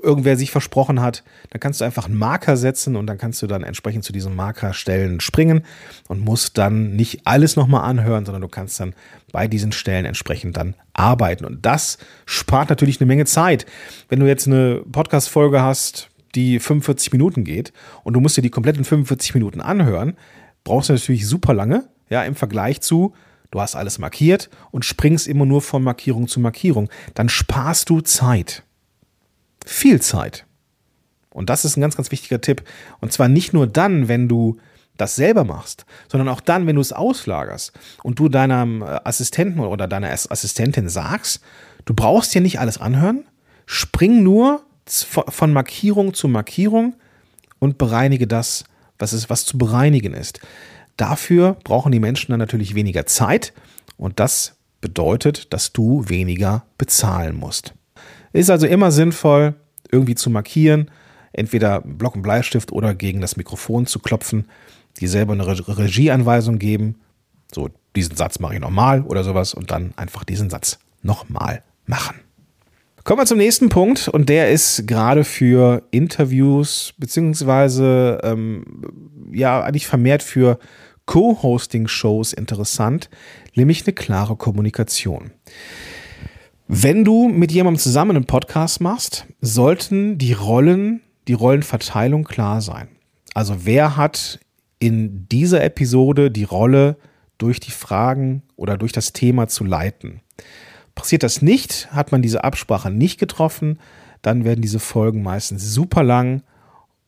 irgendwer 0.02 0.36
sich 0.36 0.50
versprochen 0.50 1.00
hat, 1.00 1.24
dann 1.50 1.60
kannst 1.60 1.80
du 1.80 1.84
einfach 1.84 2.06
einen 2.06 2.16
Marker 2.16 2.56
setzen 2.56 2.96
und 2.96 3.06
dann 3.06 3.18
kannst 3.18 3.42
du 3.42 3.46
dann 3.46 3.62
entsprechend 3.62 4.04
zu 4.04 4.12
diesen 4.12 4.34
Markerstellen 4.34 5.20
springen 5.20 5.62
und 6.08 6.20
musst 6.20 6.58
dann 6.58 6.96
nicht 6.96 7.26
alles 7.26 7.56
nochmal 7.56 7.82
anhören, 7.88 8.24
sondern 8.24 8.42
du 8.42 8.48
kannst 8.48 8.80
dann 8.80 8.94
bei 9.32 9.48
diesen 9.48 9.72
Stellen 9.72 10.04
entsprechend 10.04 10.56
dann 10.56 10.74
arbeiten. 10.92 11.44
Und 11.44 11.66
das 11.66 11.98
spart 12.24 12.70
natürlich 12.70 13.00
eine 13.00 13.06
Menge 13.06 13.24
Zeit. 13.24 13.66
Wenn 14.08 14.20
du 14.20 14.26
jetzt 14.26 14.46
eine 14.46 14.82
Podcast-Folge 14.90 15.60
hast, 15.60 16.08
die 16.34 16.58
45 16.58 17.12
Minuten 17.12 17.44
geht 17.44 17.72
und 18.04 18.14
du 18.14 18.20
musst 18.20 18.36
dir 18.36 18.42
die 18.42 18.50
kompletten 18.50 18.84
45 18.84 19.34
Minuten 19.34 19.60
anhören, 19.60 20.16
brauchst 20.64 20.88
du 20.88 20.92
natürlich 20.92 21.26
super 21.26 21.54
lange, 21.54 21.88
ja, 22.08 22.22
im 22.22 22.34
Vergleich 22.34 22.80
zu, 22.80 23.14
du 23.50 23.60
hast 23.60 23.74
alles 23.74 23.98
markiert 23.98 24.50
und 24.70 24.84
springst 24.84 25.26
immer 25.26 25.46
nur 25.46 25.62
von 25.62 25.82
Markierung 25.82 26.28
zu 26.28 26.40
Markierung. 26.40 26.88
Dann 27.14 27.28
sparst 27.28 27.90
du 27.90 28.00
Zeit 28.00 28.62
viel 29.66 30.00
Zeit. 30.00 30.46
Und 31.30 31.50
das 31.50 31.66
ist 31.66 31.76
ein 31.76 31.82
ganz, 31.82 31.96
ganz 31.96 32.10
wichtiger 32.10 32.40
Tipp. 32.40 32.62
Und 33.00 33.12
zwar 33.12 33.28
nicht 33.28 33.52
nur 33.52 33.66
dann, 33.66 34.08
wenn 34.08 34.28
du 34.28 34.56
das 34.96 35.16
selber 35.16 35.44
machst, 35.44 35.84
sondern 36.10 36.28
auch 36.28 36.40
dann, 36.40 36.66
wenn 36.66 36.76
du 36.76 36.80
es 36.80 36.94
auslagerst 36.94 37.72
und 38.02 38.18
du 38.18 38.30
deinem 38.30 38.80
äh, 38.80 39.00
Assistenten 39.04 39.60
oder 39.60 39.86
deiner 39.86 40.10
Assistentin 40.10 40.88
sagst, 40.88 41.42
du 41.84 41.92
brauchst 41.92 42.34
dir 42.34 42.40
nicht 42.40 42.58
alles 42.58 42.78
anhören, 42.78 43.26
spring 43.66 44.22
nur 44.22 44.62
von 44.86 45.52
Markierung 45.52 46.14
zu 46.14 46.28
Markierung 46.28 46.94
und 47.58 47.76
bereinige 47.76 48.26
das, 48.26 48.64
was, 48.98 49.12
ist, 49.12 49.28
was 49.28 49.44
zu 49.44 49.58
bereinigen 49.58 50.14
ist. 50.14 50.40
Dafür 50.96 51.58
brauchen 51.64 51.92
die 51.92 52.00
Menschen 52.00 52.30
dann 52.30 52.38
natürlich 52.38 52.74
weniger 52.74 53.04
Zeit 53.04 53.52
und 53.98 54.20
das 54.20 54.56
bedeutet, 54.80 55.52
dass 55.52 55.72
du 55.72 56.08
weniger 56.08 56.64
bezahlen 56.78 57.36
musst. 57.36 57.74
Ist 58.36 58.50
also 58.50 58.66
immer 58.66 58.90
sinnvoll, 58.90 59.54
irgendwie 59.90 60.14
zu 60.14 60.30
markieren, 60.30 60.90
entweder 61.32 61.80
Block 61.80 62.16
und 62.16 62.22
Bleistift 62.22 62.70
oder 62.70 62.94
gegen 62.94 63.20
das 63.20 63.36
Mikrofon 63.36 63.86
zu 63.86 63.98
klopfen, 63.98 64.46
die 65.00 65.06
selber 65.06 65.32
eine 65.32 65.46
Regieanweisung 65.46 66.58
geben. 66.58 66.96
So, 67.52 67.70
diesen 67.94 68.16
Satz 68.16 68.38
mache 68.38 68.54
ich 68.54 68.60
nochmal 68.60 69.02
oder 69.02 69.24
sowas 69.24 69.54
und 69.54 69.70
dann 69.70 69.94
einfach 69.96 70.24
diesen 70.24 70.50
Satz 70.50 70.78
nochmal 71.02 71.62
machen. 71.86 72.16
Kommen 73.04 73.20
wir 73.20 73.26
zum 73.26 73.38
nächsten 73.38 73.68
Punkt 73.68 74.08
und 74.08 74.28
der 74.28 74.50
ist 74.50 74.86
gerade 74.86 75.24
für 75.24 75.84
Interviews 75.92 76.92
beziehungsweise 76.98 78.20
ähm, 78.22 78.82
ja 79.32 79.62
eigentlich 79.62 79.86
vermehrt 79.86 80.22
für 80.22 80.58
Co-Hosting-Shows 81.06 82.32
interessant, 82.32 83.08
nämlich 83.54 83.86
eine 83.86 83.94
klare 83.94 84.36
Kommunikation. 84.36 85.30
Wenn 86.68 87.04
du 87.04 87.28
mit 87.28 87.52
jemandem 87.52 87.80
zusammen 87.80 88.16
einen 88.16 88.26
Podcast 88.26 88.80
machst, 88.80 89.26
sollten 89.40 90.18
die 90.18 90.32
Rollen, 90.32 91.00
die 91.28 91.32
Rollenverteilung 91.34 92.24
klar 92.24 92.60
sein. 92.60 92.88
Also 93.34 93.64
wer 93.64 93.96
hat 93.96 94.40
in 94.80 95.28
dieser 95.28 95.62
Episode 95.62 96.30
die 96.30 96.44
Rolle, 96.44 96.96
durch 97.38 97.60
die 97.60 97.70
Fragen 97.70 98.42
oder 98.56 98.76
durch 98.76 98.92
das 98.92 99.12
Thema 99.12 99.46
zu 99.46 99.64
leiten. 99.64 100.22
Passiert 100.94 101.22
das 101.22 101.42
nicht, 101.42 101.92
hat 101.92 102.12
man 102.12 102.22
diese 102.22 102.44
Absprache 102.44 102.90
nicht 102.90 103.18
getroffen, 103.18 103.78
dann 104.22 104.44
werden 104.44 104.62
diese 104.62 104.78
Folgen 104.78 105.22
meistens 105.22 105.62
super 105.72 106.02
lang 106.02 106.42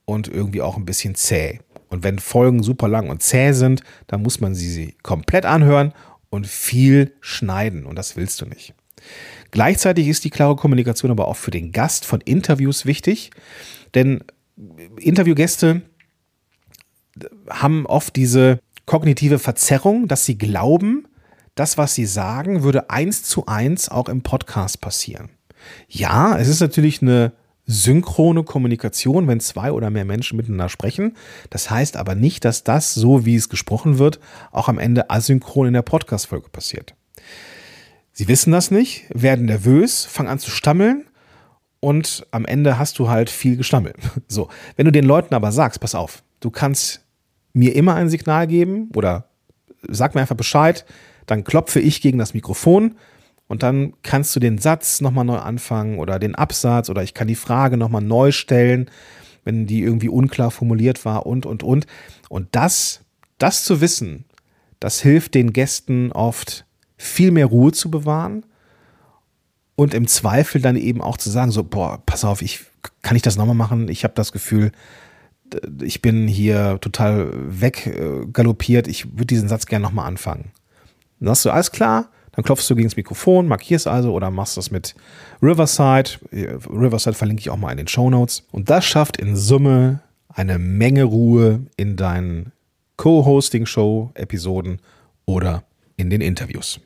und 0.04 0.28
irgendwie 0.28 0.62
auch 0.62 0.76
ein 0.76 0.84
bisschen 0.84 1.14
zäh. 1.14 1.60
Und 1.88 2.04
wenn 2.04 2.18
Folgen 2.18 2.62
super 2.62 2.88
lang 2.88 3.08
und 3.08 3.22
zäh 3.22 3.52
sind, 3.52 3.82
dann 4.06 4.22
muss 4.22 4.40
man 4.40 4.54
sie 4.54 4.94
komplett 5.02 5.46
anhören 5.46 5.94
und 6.28 6.46
viel 6.46 7.14
schneiden. 7.20 7.86
Und 7.86 7.96
das 7.96 8.14
willst 8.14 8.40
du 8.42 8.46
nicht. 8.46 8.74
Gleichzeitig 9.50 10.08
ist 10.08 10.24
die 10.24 10.30
klare 10.30 10.56
Kommunikation 10.56 11.10
aber 11.10 11.28
auch 11.28 11.36
für 11.36 11.50
den 11.50 11.72
Gast 11.72 12.04
von 12.04 12.20
Interviews 12.20 12.86
wichtig, 12.86 13.30
denn 13.94 14.24
Interviewgäste 14.98 15.82
haben 17.48 17.86
oft 17.86 18.16
diese 18.16 18.60
kognitive 18.86 19.38
Verzerrung, 19.38 20.08
dass 20.08 20.24
sie 20.24 20.38
glauben, 20.38 21.06
das, 21.54 21.76
was 21.76 21.94
sie 21.94 22.06
sagen, 22.06 22.62
würde 22.62 22.90
eins 22.90 23.22
zu 23.24 23.46
eins 23.46 23.88
auch 23.88 24.08
im 24.08 24.22
Podcast 24.22 24.80
passieren. 24.80 25.30
Ja, 25.88 26.38
es 26.38 26.48
ist 26.48 26.60
natürlich 26.60 27.02
eine 27.02 27.32
synchrone 27.66 28.44
Kommunikation, 28.44 29.28
wenn 29.28 29.40
zwei 29.40 29.72
oder 29.72 29.90
mehr 29.90 30.06
Menschen 30.06 30.36
miteinander 30.36 30.70
sprechen. 30.70 31.16
Das 31.50 31.70
heißt 31.70 31.96
aber 31.96 32.14
nicht, 32.14 32.44
dass 32.44 32.64
das, 32.64 32.94
so 32.94 33.26
wie 33.26 33.36
es 33.36 33.48
gesprochen 33.48 33.98
wird, 33.98 34.20
auch 34.52 34.68
am 34.68 34.78
Ende 34.78 35.10
asynchron 35.10 35.66
in 35.66 35.74
der 35.74 35.82
Podcast-Folge 35.82 36.48
passiert. 36.48 36.94
Sie 38.18 38.26
wissen 38.26 38.50
das 38.50 38.72
nicht, 38.72 39.04
werden 39.14 39.44
nervös, 39.44 40.04
fangen 40.04 40.28
an 40.28 40.40
zu 40.40 40.50
stammeln 40.50 41.04
und 41.78 42.26
am 42.32 42.46
Ende 42.46 42.76
hast 42.76 42.98
du 42.98 43.08
halt 43.08 43.30
viel 43.30 43.56
gestammelt. 43.56 43.94
So, 44.26 44.48
wenn 44.74 44.86
du 44.86 44.90
den 44.90 45.04
Leuten 45.04 45.36
aber 45.36 45.52
sagst, 45.52 45.78
pass 45.78 45.94
auf, 45.94 46.24
du 46.40 46.50
kannst 46.50 47.04
mir 47.52 47.76
immer 47.76 47.94
ein 47.94 48.08
Signal 48.08 48.48
geben 48.48 48.90
oder 48.96 49.28
sag 49.86 50.16
mir 50.16 50.22
einfach 50.22 50.34
Bescheid, 50.34 50.84
dann 51.26 51.44
klopfe 51.44 51.78
ich 51.78 52.00
gegen 52.00 52.18
das 52.18 52.34
Mikrofon 52.34 52.96
und 53.46 53.62
dann 53.62 53.92
kannst 54.02 54.34
du 54.34 54.40
den 54.40 54.58
Satz 54.58 55.00
nochmal 55.00 55.24
neu 55.24 55.38
anfangen 55.38 56.00
oder 56.00 56.18
den 56.18 56.34
Absatz 56.34 56.90
oder 56.90 57.04
ich 57.04 57.14
kann 57.14 57.28
die 57.28 57.36
Frage 57.36 57.76
nochmal 57.76 58.02
neu 58.02 58.32
stellen, 58.32 58.90
wenn 59.44 59.68
die 59.68 59.80
irgendwie 59.80 60.08
unklar 60.08 60.50
formuliert 60.50 61.04
war 61.04 61.24
und, 61.24 61.46
und, 61.46 61.62
und. 61.62 61.86
Und 62.28 62.48
das, 62.50 63.02
das 63.38 63.62
zu 63.62 63.80
wissen, 63.80 64.24
das 64.80 65.00
hilft 65.00 65.36
den 65.36 65.52
Gästen 65.52 66.10
oft 66.10 66.64
viel 66.98 67.30
mehr 67.30 67.46
Ruhe 67.46 67.72
zu 67.72 67.90
bewahren 67.90 68.44
und 69.76 69.94
im 69.94 70.06
Zweifel 70.06 70.60
dann 70.60 70.76
eben 70.76 71.00
auch 71.00 71.16
zu 71.16 71.30
sagen, 71.30 71.52
so, 71.52 71.64
boah, 71.64 72.02
pass 72.04 72.24
auf, 72.24 72.42
ich 72.42 72.64
kann 73.02 73.16
ich 73.16 73.22
das 73.22 73.36
nochmal 73.36 73.54
machen? 73.54 73.88
Ich 73.88 74.04
habe 74.04 74.14
das 74.14 74.32
Gefühl, 74.32 74.72
ich 75.80 76.02
bin 76.02 76.28
hier 76.28 76.78
total 76.80 77.32
weggaloppiert, 77.32 78.88
ich 78.88 79.12
würde 79.12 79.26
diesen 79.26 79.48
Satz 79.48 79.66
gerne 79.66 79.84
nochmal 79.84 80.06
anfangen. 80.06 80.50
Dann 81.20 81.30
hast 81.30 81.44
du 81.44 81.50
alles 81.50 81.70
klar, 81.70 82.10
dann 82.32 82.44
klopfst 82.44 82.68
du 82.68 82.76
gegen 82.76 82.88
das 82.88 82.96
Mikrofon, 82.96 83.48
markierst 83.48 83.86
also 83.86 84.12
oder 84.12 84.30
machst 84.30 84.56
das 84.56 84.70
mit 84.70 84.94
Riverside. 85.42 86.10
Riverside 86.32 87.14
verlinke 87.14 87.40
ich 87.40 87.50
auch 87.50 87.56
mal 87.56 87.70
in 87.70 87.78
den 87.78 87.88
Show 87.88 88.10
Notes. 88.10 88.44
Und 88.52 88.70
das 88.70 88.84
schafft 88.84 89.16
in 89.16 89.36
Summe 89.36 90.00
eine 90.28 90.58
Menge 90.58 91.04
Ruhe 91.04 91.66
in 91.76 91.96
deinen 91.96 92.52
Co-Hosting-Show-Episoden 92.96 94.80
oder 95.24 95.64
in 95.96 96.10
den 96.10 96.20
Interviews. 96.20 96.80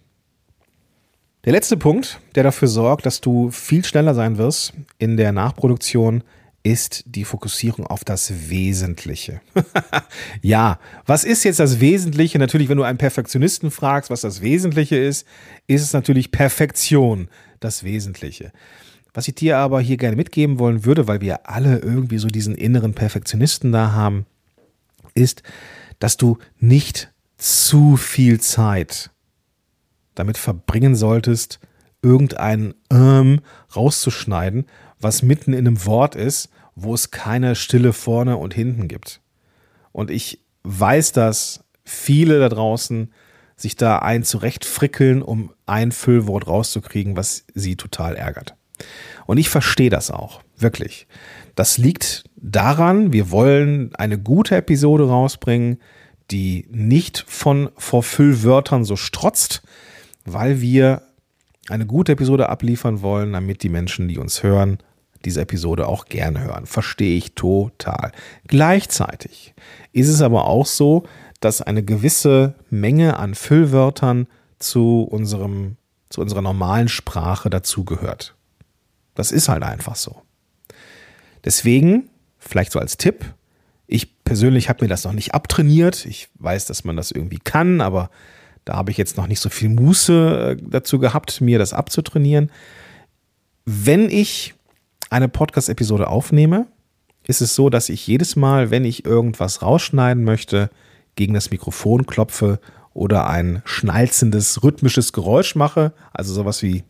Der 1.45 1.53
letzte 1.53 1.77
Punkt, 1.77 2.21
der 2.37 2.45
dafür 2.45 2.69
sorgt, 2.69 3.05
dass 3.05 3.21
du 3.21 3.51
viel 3.51 3.85
schneller 3.85 4.15
sein 4.15 4.39
wirst 4.39 4.75
in 4.99 5.17
der 5.17 5.33
Nachproduktion, 5.33 6.23
ist 6.63 7.03
die 7.05 7.25
Fokussierung 7.25 7.85
auf 7.85 8.05
das 8.05 8.49
Wesentliche. 8.49 9.41
ja, 10.41 10.79
was 11.05 11.25
ist 11.25 11.43
jetzt 11.43 11.59
das 11.59 11.81
Wesentliche? 11.81 12.39
Natürlich, 12.39 12.69
wenn 12.69 12.77
du 12.77 12.85
einen 12.85 12.99
Perfektionisten 12.99 13.73
fragst, 13.73 14.09
was 14.09 14.21
das 14.21 14.41
Wesentliche 14.41 14.97
ist, 14.97 15.27
ist 15.67 15.83
es 15.83 15.93
natürlich 15.93 16.31
Perfektion, 16.31 17.29
das 17.59 17.83
Wesentliche. 17.83 18.53
Was 19.13 19.27
ich 19.27 19.35
dir 19.35 19.59
aber 19.59 19.81
hier 19.81 19.97
gerne 19.97 20.15
mitgeben 20.15 20.61
wollen 20.61 20.85
würde, 20.85 21.09
weil 21.09 21.21
wir 21.21 21.51
alle 21.51 21.79
irgendwie 21.79 22.19
so 22.19 22.29
diesen 22.29 22.55
inneren 22.55 22.95
Perfektionisten 22.95 23.73
da 23.73 23.91
haben, 23.91 24.27
ist, 25.15 25.43
dass 25.99 26.17
du 26.17 26.39
nicht 26.61 27.13
zu 27.37 27.97
viel 27.97 28.39
Zeit 28.41 29.11
damit 30.15 30.39
verbringen 30.39 30.95
solltest, 30.95 31.61
irgendein 32.03 32.75
ähm 32.91 33.41
rauszuschneiden, 33.75 34.67
was 35.01 35.23
mitten 35.23 35.53
in 35.53 35.67
einem 35.67 35.85
Wort 35.87 36.15
ist, 36.15 36.51
wo 36.75 36.95
es 36.95 37.11
keine 37.11 37.55
Stille 37.55 37.93
vorne 37.93 38.37
und 38.37 38.55
hinten 38.55 38.89
gibt. 38.89 39.21
Und 39.93 40.11
ich 40.11 40.41
weiß, 40.65 41.13
dass 41.13 41.65
viele 41.85 42.39
da 42.39 42.49
draußen 42.49 43.13
sich 43.57 43.77
da 43.77 43.99
ein 43.99 44.25
zurechtfrickeln, 44.25 45.23
um 45.23 45.53
ein 45.67 45.93
Füllwort 45.93 46.47
rauszukriegen, 46.47 47.17
was 47.17 47.45
sie 47.55 47.77
total 47.77 48.17
ärgert. 48.17 48.57
Und 49.27 49.39
ich 49.39 49.49
verstehe 49.49 49.91
das 49.91 50.11
auch, 50.11 50.43
wirklich. 50.57 51.07
Das 51.55 51.79
liegt 51.79 52.25
daran, 52.37 53.13
wir 53.13 53.31
wollen 53.31 53.95
eine 53.95 54.19
gute 54.19 54.57
Episode 54.57 55.07
rausbringen, 55.09 55.79
die 56.31 56.67
nicht 56.71 57.25
von 57.27 57.71
vor 57.77 58.03
Füllwörtern 58.03 58.85
so 58.85 58.97
strotzt, 58.97 59.63
weil 60.25 60.61
wir 60.61 61.03
eine 61.69 61.87
gute 61.87 62.13
Episode 62.13 62.49
abliefern 62.49 63.03
wollen, 63.03 63.33
damit 63.33 63.63
die 63.63 63.69
Menschen, 63.69 64.09
die 64.09 64.19
uns 64.19 64.43
hören, 64.43 64.79
diese 65.25 65.41
Episode 65.41 65.87
auch 65.87 66.07
gerne 66.07 66.41
hören. 66.41 66.67
Verstehe 66.67 67.17
ich 67.17 67.35
total. 67.35 68.13
Gleichzeitig 68.49 69.55
ist 69.93 70.09
es 70.09 70.23
aber 70.23 70.47
auch 70.47 70.67
so, 70.67 71.05
dass 71.41 71.63
eine 71.63 71.83
gewisse 71.83 72.55
Menge 72.71 73.17
an 73.19 73.35
Füllwörtern 73.35 74.27
zu 74.59 75.03
unserem, 75.03 75.77
zu 76.09 76.21
unserer 76.21 76.43
normalen 76.43 76.89
Sprache 76.89 77.51
dazugehört. 77.51 78.35
Das 79.15 79.33
ist 79.33 79.49
halt 79.49 79.63
einfach 79.63 79.97
so. 79.97 80.23
Deswegen, 81.45 82.09
vielleicht 82.39 82.73
so 82.73 82.79
als 82.79 82.97
Tipp, 82.97 83.35
ich 83.87 84.25
persönlich 84.25 84.69
habe 84.69 84.85
mir 84.85 84.89
das 84.89 85.05
noch 85.05 85.13
nicht 85.13 85.35
abtrainiert. 85.35 86.07
Ich 86.07 86.29
weiß, 86.39 86.67
dass 86.67 86.85
man 86.85 86.97
das 86.97 87.11
irgendwie 87.11 87.39
kann, 87.39 87.81
aber 87.81 88.11
da 88.65 88.75
habe 88.75 88.91
ich 88.91 88.97
jetzt 88.97 89.17
noch 89.17 89.27
nicht 89.27 89.41
so 89.41 89.49
viel 89.49 89.69
Muße 89.69 90.57
äh, 90.59 90.63
dazu 90.63 90.99
gehabt, 90.99 91.41
mir 91.41 91.59
das 91.59 91.73
abzutrainieren. 91.73 92.51
Wenn 93.65 94.09
ich 94.09 94.55
eine 95.11 95.29
Podcast-Episode 95.29 96.09
aufnehme, 96.09 96.67
ist 97.27 97.41
es 97.41 97.55
so, 97.55 97.71
dass 97.71 97.89
ich 97.89 98.07
jedes 98.07 98.37
Mal, 98.37 98.71
wenn 98.71 98.85
ich 98.85 99.05
irgendwas 99.05 99.63
rausschneiden 99.63 100.25
möchte, 100.25 100.71
gegen 101.15 101.35
das 101.35 101.51
Mikrofon 101.51 102.07
klopfe 102.07 102.59
oder 102.95 103.29
ein 103.29 103.63
schnalzendes, 103.65 104.63
rhythmisches 104.63 105.13
Geräusch 105.13 105.55
mache. 105.55 105.93
Also 106.13 106.33
sowas 106.33 106.63
wie. 106.63 106.85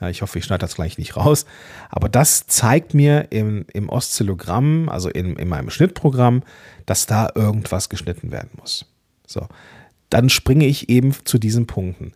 Ja, 0.00 0.08
ich 0.08 0.22
hoffe, 0.22 0.38
ich 0.38 0.44
schneide 0.44 0.62
das 0.62 0.74
gleich 0.74 0.98
nicht 0.98 1.16
raus. 1.16 1.46
Aber 1.88 2.08
das 2.08 2.46
zeigt 2.46 2.94
mir 2.94 3.28
im, 3.30 3.66
im 3.72 3.88
Oszillogramm, 3.88 4.88
also 4.88 5.08
in, 5.08 5.36
in 5.36 5.48
meinem 5.48 5.70
Schnittprogramm, 5.70 6.42
dass 6.86 7.06
da 7.06 7.30
irgendwas 7.34 7.88
geschnitten 7.88 8.32
werden 8.32 8.50
muss. 8.58 8.91
So. 9.32 9.46
Dann 10.10 10.28
springe 10.28 10.66
ich 10.66 10.88
eben 10.88 11.14
zu 11.24 11.38
diesen 11.38 11.66
Punkten. 11.66 12.12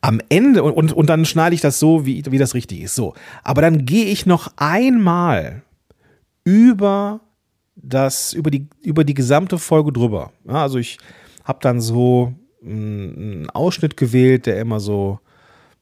Am 0.00 0.20
Ende, 0.28 0.62
und, 0.62 0.72
und, 0.72 0.92
und 0.92 1.06
dann 1.08 1.24
schneide 1.24 1.54
ich 1.54 1.60
das 1.60 1.78
so, 1.80 2.06
wie, 2.06 2.22
wie 2.30 2.38
das 2.38 2.54
richtig 2.54 2.80
ist. 2.80 2.94
So. 2.94 3.14
Aber 3.42 3.60
dann 3.60 3.84
gehe 3.86 4.06
ich 4.06 4.24
noch 4.24 4.52
einmal 4.56 5.62
über 6.44 7.20
das, 7.74 8.32
über 8.32 8.50
die, 8.50 8.68
über 8.82 9.04
die 9.04 9.14
gesamte 9.14 9.58
Folge 9.58 9.92
drüber. 9.92 10.32
Ja, 10.46 10.62
also 10.62 10.78
ich 10.78 10.98
habe 11.44 11.58
dann 11.62 11.80
so 11.80 12.34
einen 12.62 13.48
Ausschnitt 13.50 13.96
gewählt, 13.96 14.46
der 14.46 14.60
immer 14.60 14.80
so, 14.80 15.18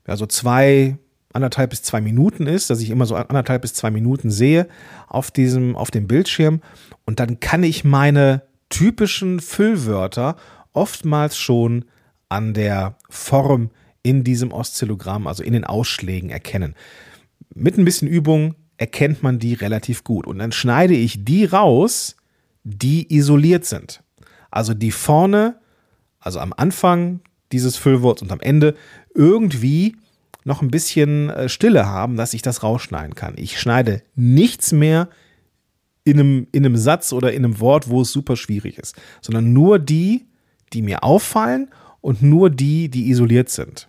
ja, 0.07 0.17
so 0.17 0.27
zwei, 0.27 0.97
anderthalb 1.33 1.71
bis 1.71 1.83
zwei 1.83 2.01
Minuten 2.01 2.47
ist, 2.47 2.71
dass 2.71 2.81
ich 2.81 2.91
immer 2.91 3.07
so 3.07 3.15
anderthalb 3.15 3.63
bis 3.63 3.75
zwei 3.75 3.91
Minuten 3.91 4.31
sehe 4.31 4.69
auf 5.09 5.31
diesem, 5.31 5.77
auf 5.77 5.91
dem 5.91 6.07
Bildschirm. 6.07 6.61
Und 7.05 7.21
dann 7.21 7.41
kann 7.41 7.63
ich 7.63 7.85
meine 7.85 8.43
typischen 8.71 9.41
Füllwörter 9.41 10.37
oftmals 10.73 11.37
schon 11.37 11.85
an 12.29 12.55
der 12.55 12.97
Form 13.09 13.71
in 14.03 14.25
diesem 14.25 14.53
Oszillogramm, 14.53 15.27
also 15.27 15.43
in 15.43 15.53
den 15.53 15.65
Ausschlägen 15.65 16.31
erkennen. 16.31 16.75
Mit 17.55 17.79
ein 17.79 17.85
bisschen 17.85 18.09
Übung 18.09 18.55
erkennt 18.77 19.23
man 19.23 19.39
die 19.39 19.55
relativ 19.55 20.05
gut. 20.05 20.27
Und 20.27 20.39
dann 20.39 20.53
schneide 20.53 20.95
ich 20.95 21.25
die 21.25 21.45
raus, 21.45 22.17
die 22.65 23.13
isoliert 23.15 23.65
sind. 23.65 24.03
Also 24.51 24.75
die 24.75 24.93
vorne, 24.93 25.59
also 26.21 26.39
am 26.39 26.55
Anfang 26.57 27.21
dieses 27.53 27.77
Füllworts 27.77 28.23
und 28.23 28.31
am 28.31 28.41
Ende 28.41 28.75
irgendwie 29.15 29.97
noch 30.45 30.63
ein 30.63 30.71
bisschen 30.71 31.31
äh, 31.31 31.49
Stille 31.49 31.87
haben, 31.87 32.17
dass 32.17 32.35
ich 32.35 32.43
das 32.43 32.63
rausschneiden 32.63 33.15
kann. 33.15 33.35
Ich 33.37 33.61
schneide 33.61 34.03
nichts 34.15 34.73
mehr 34.73 35.09
in 36.05 36.19
einem, 36.19 36.47
in 36.53 36.65
einem 36.65 36.77
Satz 36.77 37.13
oder 37.13 37.33
in 37.33 37.45
einem 37.45 37.61
Wort, 37.61 37.89
wo 37.89 38.03
es 38.03 38.13
super 38.13 38.37
schwierig 38.37 38.79
ist, 38.79 38.97
sondern 39.21 39.53
nur 39.53 39.79
die, 39.79 40.28
die 40.73 40.83
mir 40.83 41.03
auffallen 41.03 41.71
und 42.01 42.23
nur 42.23 42.51
die, 42.51 42.89
die 42.89 43.09
isoliert 43.09 43.49
sind. 43.49 43.89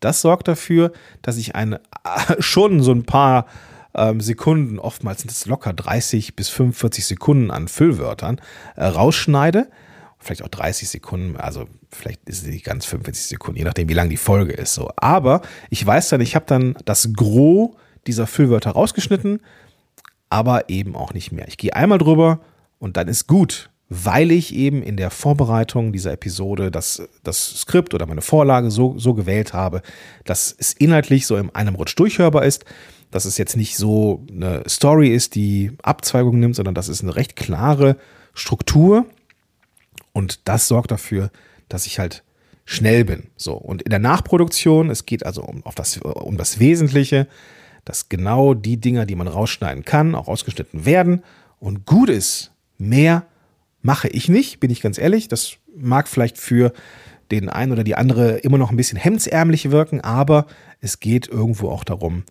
Das 0.00 0.22
sorgt 0.22 0.48
dafür, 0.48 0.92
dass 1.22 1.36
ich 1.36 1.54
eine, 1.54 1.80
schon 2.38 2.82
so 2.82 2.92
ein 2.92 3.04
paar 3.04 3.46
ähm, 3.94 4.20
Sekunden, 4.20 4.78
oftmals 4.78 5.22
sind 5.22 5.30
es 5.30 5.46
locker 5.46 5.72
30 5.72 6.36
bis 6.36 6.48
45 6.48 7.06
Sekunden 7.06 7.50
an 7.50 7.68
Füllwörtern, 7.68 8.40
äh, 8.76 8.84
rausschneide. 8.84 9.68
Vielleicht 10.18 10.42
auch 10.42 10.48
30 10.48 10.88
Sekunden, 10.88 11.36
also 11.36 11.66
vielleicht 11.88 12.28
ist 12.28 12.42
es 12.42 12.48
nicht 12.48 12.64
ganz 12.64 12.84
45 12.84 13.26
Sekunden, 13.26 13.58
je 13.58 13.64
nachdem, 13.64 13.88
wie 13.88 13.94
lang 13.94 14.10
die 14.10 14.18
Folge 14.18 14.52
ist. 14.52 14.74
So. 14.74 14.90
Aber 14.96 15.40
ich 15.70 15.84
weiß 15.84 16.10
dann, 16.10 16.20
ich 16.20 16.34
habe 16.34 16.44
dann 16.46 16.76
das 16.84 17.12
Gros 17.14 17.70
dieser 18.06 18.26
Füllwörter 18.26 18.72
rausgeschnitten, 18.72 19.40
aber 20.28 20.68
eben 20.68 20.94
auch 20.94 21.14
nicht 21.14 21.32
mehr. 21.32 21.48
Ich 21.48 21.56
gehe 21.56 21.74
einmal 21.74 21.98
drüber 21.98 22.40
und 22.78 22.96
dann 22.96 23.08
ist 23.08 23.26
gut 23.26 23.69
weil 23.92 24.30
ich 24.30 24.54
eben 24.54 24.84
in 24.84 24.96
der 24.96 25.10
Vorbereitung 25.10 25.92
dieser 25.92 26.12
Episode 26.12 26.70
das, 26.70 27.02
das 27.24 27.60
Skript 27.60 27.92
oder 27.92 28.06
meine 28.06 28.22
Vorlage 28.22 28.70
so, 28.70 28.96
so 28.96 29.14
gewählt 29.14 29.52
habe, 29.52 29.82
dass 30.24 30.54
es 30.56 30.72
inhaltlich 30.72 31.26
so 31.26 31.36
in 31.36 31.50
einem 31.50 31.74
Rutsch 31.74 31.98
durchhörbar 31.98 32.44
ist, 32.44 32.64
dass 33.10 33.24
es 33.24 33.36
jetzt 33.36 33.56
nicht 33.56 33.76
so 33.76 34.24
eine 34.30 34.62
Story 34.68 35.12
ist, 35.12 35.34
die 35.34 35.72
Abzweigung 35.82 36.38
nimmt, 36.38 36.54
sondern 36.54 36.76
dass 36.76 36.86
es 36.86 37.02
eine 37.02 37.16
recht 37.16 37.34
klare 37.34 37.96
Struktur 38.32 39.06
und 40.12 40.48
das 40.48 40.68
sorgt 40.68 40.92
dafür, 40.92 41.32
dass 41.68 41.86
ich 41.86 41.98
halt 41.98 42.22
schnell 42.64 43.04
bin. 43.04 43.24
So 43.36 43.54
und 43.54 43.82
in 43.82 43.90
der 43.90 43.98
Nachproduktion, 43.98 44.88
es 44.88 45.04
geht 45.04 45.26
also 45.26 45.42
um, 45.42 45.66
auf 45.66 45.74
das, 45.74 45.96
um 45.98 46.36
das 46.36 46.60
Wesentliche, 46.60 47.26
dass 47.84 48.08
genau 48.08 48.54
die 48.54 48.76
Dinger, 48.76 49.04
die 49.04 49.16
man 49.16 49.26
rausschneiden 49.26 49.84
kann, 49.84 50.14
auch 50.14 50.28
ausgeschnitten 50.28 50.84
werden 50.84 51.24
und 51.58 51.86
gut 51.86 52.08
ist, 52.08 52.52
mehr 52.78 53.26
mache 53.82 54.08
ich 54.08 54.28
nicht, 54.28 54.60
bin 54.60 54.70
ich 54.70 54.80
ganz 54.80 54.98
ehrlich. 54.98 55.28
Das 55.28 55.56
mag 55.74 56.08
vielleicht 56.08 56.38
für 56.38 56.72
den 57.30 57.48
einen 57.48 57.72
oder 57.72 57.84
die 57.84 57.94
andere 57.94 58.38
immer 58.38 58.58
noch 58.58 58.70
ein 58.70 58.76
bisschen 58.76 58.98
hemdsärmlich 58.98 59.70
wirken, 59.70 60.00
aber 60.00 60.46
es 60.80 61.00
geht 61.00 61.28
irgendwo 61.28 61.68
auch 61.70 61.84
darum, 61.84 62.24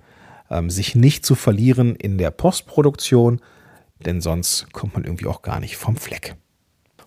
ähm, 0.50 0.70
sich 0.70 0.96
nicht 0.96 1.26
zu 1.26 1.36
verlieren 1.36 1.96
in 1.96 2.18
der 2.18 2.32
Postproduktion, 2.32 3.40
denn 4.06 4.22
sonst 4.22 4.72
kommt 4.74 4.94
man 4.94 5.04
irgendwie 5.04 5.28
auch 5.28 5.42
gar 5.42 5.60
nicht 5.60 5.78
vom 5.78 5.96
Fleck. 5.96 6.36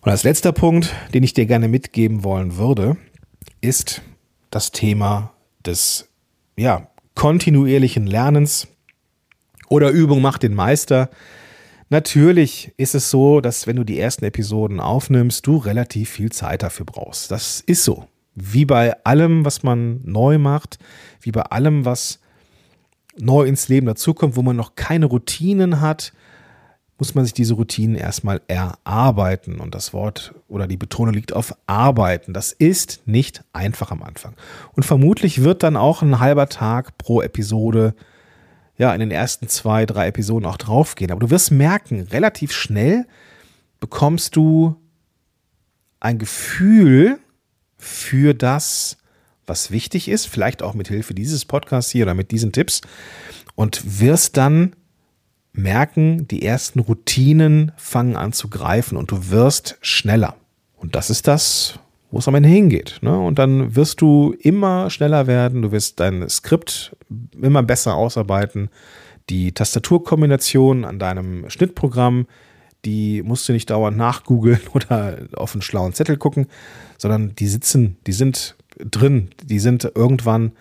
Und 0.01 0.11
als 0.11 0.23
letzter 0.23 0.51
Punkt, 0.51 0.93
den 1.13 1.23
ich 1.23 1.33
dir 1.33 1.45
gerne 1.45 1.67
mitgeben 1.67 2.23
wollen 2.23 2.57
würde, 2.57 2.97
ist 3.61 4.01
das 4.51 4.71
Thema 4.71 5.31
des 5.65 6.09
ja, 6.57 6.87
kontinuierlichen 7.15 8.05
Lernens 8.05 8.67
oder 9.69 9.89
Übung 9.89 10.21
macht 10.21 10.43
den 10.43 10.53
Meister. 10.53 11.09
Natürlich 11.93 12.73
ist 12.77 12.95
es 12.95 13.11
so, 13.11 13.39
dass 13.39 13.67
wenn 13.67 13.75
du 13.75 13.83
die 13.83 13.99
ersten 13.99 14.25
Episoden 14.25 14.79
aufnimmst, 14.79 15.45
du 15.45 15.57
relativ 15.57 16.09
viel 16.09 16.31
Zeit 16.31 16.63
dafür 16.63 16.87
brauchst. 16.87 17.29
Das 17.29 17.61
ist 17.61 17.83
so. 17.83 18.07
Wie 18.33 18.65
bei 18.65 18.95
allem, 19.03 19.45
was 19.45 19.61
man 19.61 20.01
neu 20.03 20.39
macht, 20.39 20.79
wie 21.21 21.29
bei 21.29 21.43
allem, 21.43 21.85
was 21.85 22.19
neu 23.19 23.43
ins 23.43 23.69
Leben 23.69 23.85
dazukommt, 23.85 24.35
wo 24.35 24.41
man 24.41 24.55
noch 24.55 24.73
keine 24.73 25.05
Routinen 25.05 25.81
hat, 25.81 26.13
muss 26.97 27.13
man 27.13 27.25
sich 27.25 27.33
diese 27.35 27.53
Routinen 27.53 27.95
erstmal 27.95 28.41
erarbeiten. 28.47 29.59
Und 29.59 29.75
das 29.75 29.93
Wort 29.93 30.33
oder 30.47 30.65
die 30.65 30.77
Betonung 30.77 31.13
liegt 31.13 31.33
auf 31.33 31.55
arbeiten. 31.67 32.33
Das 32.33 32.53
ist 32.53 33.03
nicht 33.05 33.43
einfach 33.53 33.91
am 33.91 34.01
Anfang. 34.01 34.33
Und 34.71 34.81
vermutlich 34.81 35.43
wird 35.43 35.61
dann 35.61 35.77
auch 35.77 36.01
ein 36.01 36.19
halber 36.19 36.49
Tag 36.49 36.97
pro 36.97 37.21
Episode 37.21 37.93
ja 38.77 38.93
in 38.93 38.99
den 38.99 39.11
ersten 39.11 39.47
zwei, 39.47 39.85
drei 39.85 40.07
Episoden 40.07 40.47
auch 40.47 40.57
draufgehen. 40.57 41.11
Aber 41.11 41.19
du 41.19 41.29
wirst 41.29 41.51
merken, 41.51 42.01
relativ 42.01 42.51
schnell 42.51 43.05
bekommst 43.79 44.35
du 44.35 44.75
ein 45.99 46.19
Gefühl 46.19 47.19
für 47.77 48.33
das, 48.33 48.97
was 49.45 49.71
wichtig 49.71 50.07
ist, 50.07 50.25
vielleicht 50.25 50.63
auch 50.63 50.73
mit 50.73 50.87
Hilfe 50.87 51.13
dieses 51.13 51.45
Podcasts 51.45 51.91
hier 51.91 52.05
oder 52.05 52.13
mit 52.13 52.31
diesen 52.31 52.51
Tipps 52.51 52.81
und 53.55 53.99
wirst 53.99 54.37
dann 54.37 54.75
merken, 55.51 56.27
die 56.27 56.45
ersten 56.45 56.79
Routinen 56.79 57.71
fangen 57.77 58.15
an 58.15 58.33
zu 58.33 58.49
greifen 58.49 58.97
und 58.97 59.11
du 59.11 59.29
wirst 59.29 59.77
schneller. 59.81 60.35
Und 60.75 60.95
das 60.95 61.09
ist 61.09 61.27
das, 61.27 61.79
wo 62.13 62.19
es 62.19 62.27
am 62.27 62.35
Ende 62.35 62.47
hingeht. 62.47 62.99
Ne? 63.01 63.17
Und 63.17 63.39
dann 63.39 63.75
wirst 63.75 63.99
du 63.99 64.35
immer 64.39 64.91
schneller 64.91 65.25
werden, 65.25 65.63
du 65.63 65.71
wirst 65.71 65.99
dein 65.99 66.29
Skript 66.29 66.95
immer 67.41 67.63
besser 67.63 67.95
ausarbeiten. 67.95 68.69
Die 69.31 69.51
Tastaturkombination 69.51 70.85
an 70.85 70.99
deinem 70.99 71.49
Schnittprogramm, 71.49 72.27
die 72.85 73.23
musst 73.23 73.49
du 73.49 73.53
nicht 73.53 73.71
dauernd 73.71 73.97
nachgoogeln 73.97 74.59
oder 74.73 75.17
auf 75.35 75.55
einen 75.55 75.63
schlauen 75.63 75.93
Zettel 75.93 76.17
gucken, 76.17 76.45
sondern 76.99 77.33
die 77.33 77.47
sitzen, 77.47 77.97
die 78.05 78.13
sind 78.13 78.57
drin, 78.77 79.31
die 79.43 79.59
sind 79.59 79.91
irgendwann 79.95 80.51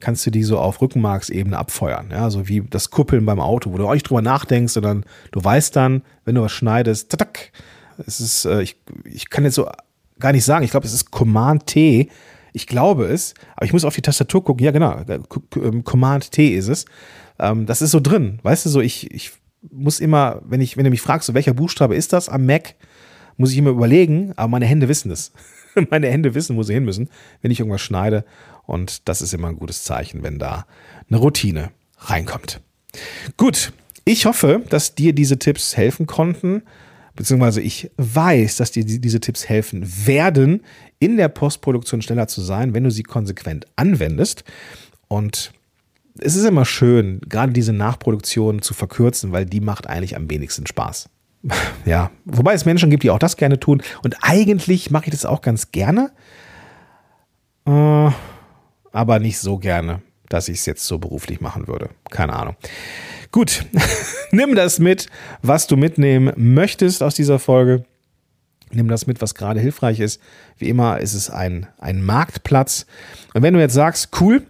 kannst 0.00 0.26
du 0.26 0.30
die 0.30 0.42
so 0.42 0.58
auf 0.58 0.80
Rückenmarksebene 0.80 1.56
abfeuern. 1.56 2.08
Ja, 2.10 2.28
so 2.30 2.48
wie 2.48 2.62
das 2.62 2.90
Kuppeln 2.90 3.24
beim 3.24 3.38
Auto, 3.38 3.72
wo 3.72 3.76
du 3.76 3.86
auch 3.86 3.92
nicht 3.92 4.08
drüber 4.08 4.22
nachdenkst, 4.22 4.72
sondern 4.72 5.04
du 5.30 5.44
weißt 5.44 5.76
dann, 5.76 6.02
wenn 6.24 6.34
du 6.34 6.42
was 6.42 6.50
schneidest, 6.52 7.10
tatak, 7.10 7.52
es 8.04 8.18
ist, 8.18 8.46
äh, 8.46 8.62
ich, 8.62 8.80
ich 9.04 9.30
kann 9.30 9.44
jetzt 9.44 9.54
so 9.54 9.68
gar 10.18 10.32
nicht 10.32 10.44
sagen, 10.44 10.64
ich 10.64 10.70
glaube, 10.70 10.86
es 10.86 10.92
ist 10.92 11.10
Command 11.10 11.66
T. 11.66 12.08
Ich 12.52 12.66
glaube 12.66 13.06
es, 13.06 13.34
aber 13.56 13.64
ich 13.64 13.72
muss 13.72 13.84
auf 13.84 13.94
die 13.94 14.02
Tastatur 14.02 14.44
gucken. 14.44 14.64
Ja, 14.64 14.72
genau, 14.72 15.00
ähm, 15.56 15.84
Command 15.84 16.32
T 16.32 16.48
ist 16.48 16.68
es. 16.68 16.84
Ähm, 17.38 17.66
das 17.66 17.82
ist 17.82 17.92
so 17.92 18.00
drin, 18.00 18.38
weißt 18.42 18.66
du, 18.66 18.70
so 18.70 18.80
ich, 18.80 19.10
ich 19.10 19.32
muss 19.70 20.00
immer, 20.00 20.42
wenn 20.44 20.60
ich, 20.60 20.76
wenn 20.76 20.84
du 20.84 20.90
mich 20.90 21.00
fragst, 21.00 21.26
so 21.26 21.34
welcher 21.34 21.54
Buchstabe 21.54 21.94
ist 21.96 22.12
das 22.12 22.28
am 22.28 22.46
Mac, 22.46 22.74
muss 23.36 23.52
ich 23.52 23.58
immer 23.58 23.70
überlegen, 23.70 24.32
aber 24.36 24.48
meine 24.48 24.66
Hände 24.66 24.88
wissen 24.88 25.10
es. 25.10 25.32
meine 25.90 26.08
Hände 26.08 26.34
wissen, 26.34 26.56
wo 26.56 26.62
sie 26.62 26.74
hin 26.74 26.84
müssen, 26.84 27.08
wenn 27.40 27.50
ich 27.50 27.60
irgendwas 27.60 27.80
schneide. 27.80 28.24
Und 28.64 29.08
das 29.08 29.22
ist 29.22 29.32
immer 29.32 29.48
ein 29.48 29.56
gutes 29.56 29.84
Zeichen, 29.84 30.22
wenn 30.22 30.38
da 30.38 30.66
eine 31.08 31.18
Routine 31.18 31.70
reinkommt. 31.98 32.60
Gut, 33.36 33.72
ich 34.04 34.26
hoffe, 34.26 34.62
dass 34.68 34.94
dir 34.94 35.12
diese 35.12 35.38
Tipps 35.38 35.76
helfen 35.76 36.06
konnten, 36.06 36.62
beziehungsweise 37.14 37.60
ich 37.60 37.90
weiß, 37.96 38.56
dass 38.56 38.70
dir 38.70 38.84
diese 38.84 39.20
Tipps 39.20 39.48
helfen 39.48 39.84
werden, 40.06 40.62
in 40.98 41.16
der 41.16 41.28
Postproduktion 41.28 42.02
schneller 42.02 42.28
zu 42.28 42.40
sein, 42.40 42.74
wenn 42.74 42.84
du 42.84 42.90
sie 42.90 43.02
konsequent 43.02 43.66
anwendest. 43.76 44.44
Und 45.08 45.52
es 46.18 46.36
ist 46.36 46.44
immer 46.44 46.64
schön, 46.64 47.20
gerade 47.28 47.52
diese 47.52 47.72
Nachproduktion 47.72 48.62
zu 48.62 48.74
verkürzen, 48.74 49.32
weil 49.32 49.46
die 49.46 49.60
macht 49.60 49.86
eigentlich 49.86 50.16
am 50.16 50.30
wenigsten 50.30 50.66
Spaß. 50.66 51.08
Ja, 51.84 52.12
wobei 52.24 52.54
es 52.54 52.64
Menschen 52.64 52.90
gibt, 52.90 53.02
die 53.02 53.10
auch 53.10 53.18
das 53.18 53.36
gerne 53.36 53.58
tun. 53.58 53.82
Und 54.04 54.16
eigentlich 54.20 54.92
mache 54.92 55.06
ich 55.06 55.10
das 55.10 55.24
auch 55.24 55.40
ganz 55.40 55.72
gerne, 55.72 56.12
äh, 57.66 58.10
aber 58.92 59.18
nicht 59.18 59.40
so 59.40 59.58
gerne, 59.58 60.02
dass 60.28 60.48
ich 60.48 60.58
es 60.58 60.66
jetzt 60.66 60.86
so 60.86 60.98
beruflich 60.98 61.40
machen 61.40 61.66
würde. 61.66 61.90
Keine 62.10 62.34
Ahnung. 62.34 62.54
Gut, 63.32 63.64
nimm 64.30 64.54
das 64.54 64.78
mit, 64.78 65.06
was 65.40 65.66
du 65.66 65.78
mitnehmen 65.78 66.32
möchtest 66.36 67.02
aus 67.02 67.14
dieser 67.14 67.38
Folge. 67.38 67.84
Nimm 68.70 68.88
das 68.88 69.06
mit, 69.06 69.22
was 69.22 69.34
gerade 69.34 69.58
hilfreich 69.58 70.00
ist. 70.00 70.20
Wie 70.58 70.68
immer 70.68 71.00
ist 71.00 71.14
es 71.14 71.30
ein, 71.30 71.66
ein 71.78 72.02
Marktplatz. 72.02 72.86
Und 73.32 73.42
wenn 73.42 73.54
du 73.54 73.60
jetzt 73.60 73.72
sagst, 73.72 74.20
cool, 74.20 74.42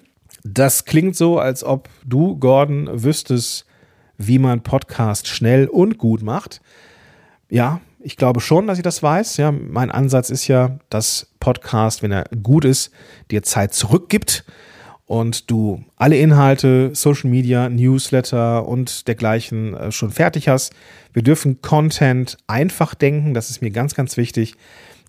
das 0.43 0.85
klingt 0.85 1.15
so, 1.15 1.39
als 1.39 1.63
ob 1.63 1.89
du, 2.05 2.37
Gordon, 2.37 2.89
wüsstest, 3.05 3.67
wie 4.19 4.41
man 4.41 4.63
Podcast 4.65 5.29
schnell 5.29 5.69
und 5.69 5.97
gut 5.97 6.23
macht. 6.23 6.61
Ja, 7.49 7.81
ich 8.01 8.17
glaube 8.17 8.41
schon, 8.41 8.67
dass 8.67 8.79
ich 8.79 8.85
das 8.85 9.01
weiß. 9.01 9.37
Ja, 9.37 9.53
mein 9.53 9.93
Ansatz 9.93 10.29
ist 10.29 10.49
ja, 10.49 10.81
dass 10.91 11.29
Podcast, 11.39 12.03
wenn 12.03 12.11
er 12.11 12.25
gut 12.43 12.65
ist, 12.65 12.91
dir 13.31 13.45
Zeit 13.45 13.75
zurückgibt 13.75 14.45
und 15.07 15.51
du 15.51 15.85
alle 15.97 16.17
Inhalte, 16.17 16.91
Social 16.95 17.31
Media, 17.31 17.69
Newsletter 17.69 18.67
und 18.67 19.09
dergleichen 19.09 19.75
äh, 19.75 19.93
schon 19.93 20.11
fertig 20.11 20.49
hast. 20.49 20.73
Wir 21.13 21.23
dürfen 21.23 21.61
Content 21.61 22.39
einfach 22.47 22.95
denken, 22.95 23.35
das 23.35 23.51
ist 23.51 23.61
mir 23.61 23.71
ganz, 23.71 23.95
ganz 23.95 24.17
wichtig, 24.17 24.55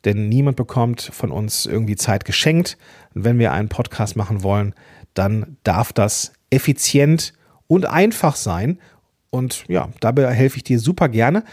denn 0.05 0.29
niemand 0.29 0.57
bekommt 0.57 1.01
von 1.01 1.31
uns 1.31 1.65
irgendwie 1.65 1.95
Zeit 1.95 2.25
geschenkt. 2.25 2.77
Und 3.13 3.23
wenn 3.23 3.39
wir 3.39 3.53
einen 3.53 3.69
Podcast 3.69 4.15
machen 4.15 4.43
wollen, 4.43 4.73
dann 5.13 5.57
darf 5.63 5.93
das 5.93 6.33
effizient 6.49 7.33
und 7.67 7.85
einfach 7.85 8.35
sein. 8.35 8.79
Und 9.29 9.65
ja, 9.67 9.89
dabei 9.99 10.31
helfe 10.33 10.57
ich 10.57 10.63
dir 10.63 10.79
super 10.79 11.09
gerne. 11.09 11.43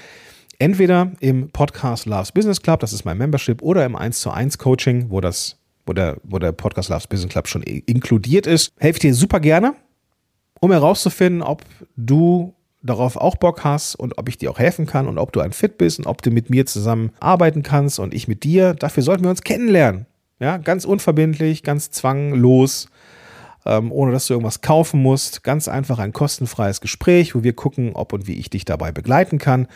Entweder 0.59 1.13
im 1.21 1.51
Podcast 1.51 2.05
Loves 2.05 2.33
Business 2.33 2.61
Club, 2.61 2.81
das 2.81 2.93
ist 2.93 3.05
mein 3.05 3.17
Membership, 3.17 3.63
oder 3.63 3.87
im 3.87 3.97
1 3.97 4.21
zu 4.21 4.31
1 4.31 4.59
Coaching, 4.59 5.07
wo 5.09 5.21
das, 5.21 5.57
wo 5.91 5.93
der, 5.93 6.19
wo 6.23 6.39
der 6.39 6.53
Podcast 6.53 6.89
Loves 6.89 7.09
Business 7.09 7.33
Club 7.33 7.49
schon 7.49 7.63
inkludiert 7.63 8.47
ist. 8.47 8.73
Helfe 8.79 8.99
ich 8.99 9.01
dir 9.01 9.15
super 9.15 9.41
gerne, 9.41 9.75
um 10.61 10.71
herauszufinden, 10.71 11.43
ob 11.43 11.65
du 11.97 12.55
darauf 12.81 13.17
auch 13.17 13.35
Bock 13.35 13.65
hast 13.65 13.97
und 13.97 14.17
ob 14.17 14.29
ich 14.29 14.39
dir 14.39 14.53
auch 14.53 14.61
helfen 14.61 14.87
kann 14.87 15.09
und 15.09 15.19
ob 15.19 15.33
du 15.33 15.41
ein 15.41 15.53
Fit 15.53 15.79
bist 15.79 15.99
und 15.99 16.07
ob 16.07 16.23
du 16.23 16.31
mit 16.31 16.49
mir 16.49 16.65
zusammen 16.65 17.11
arbeiten 17.19 17.65
kannst 17.65 17.99
und 17.99 18.15
ich 18.15 18.29
mit 18.29 18.45
dir. 18.45 18.75
Dafür 18.75 19.03
sollten 19.03 19.25
wir 19.25 19.31
uns 19.31 19.43
kennenlernen. 19.43 20.07
Ja, 20.39 20.59
ganz 20.59 20.85
unverbindlich, 20.85 21.65
ganz 21.65 21.91
zwanglos 21.91 22.89
ähm, 23.67 23.93
ohne 23.93 24.13
dass 24.13 24.27
du 24.27 24.35
irgendwas 24.35 24.61
kaufen 24.61 25.03
musst. 25.03 25.43
Ganz 25.45 25.69
einfach 25.69 25.99
ein 25.99 26.13
kostenfreies 26.13 26.81
Gespräch, 26.81 27.35
wo 27.35 27.43
wir 27.43 27.53
gucken, 27.53 27.93
ob 27.95 28.13
und 28.13 28.27
wie 28.27 28.35
ich 28.35 28.51
dich 28.51 28.65
dabei 28.65 28.93
begleiten 28.93 29.39
kann. 29.39 29.69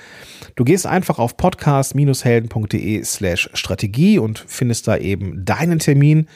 Du 0.57 0.65
gehst 0.65 0.87
einfach 0.87 1.19
auf 1.19 1.37
podcast-helden.de 1.37 3.05
slash 3.05 3.51
Strategie 3.55 4.19
und 4.19 4.45
findest 4.47 4.89
da 4.89 4.97
eben 4.97 5.45
deinen 5.45 5.79
Termin, 5.79 6.29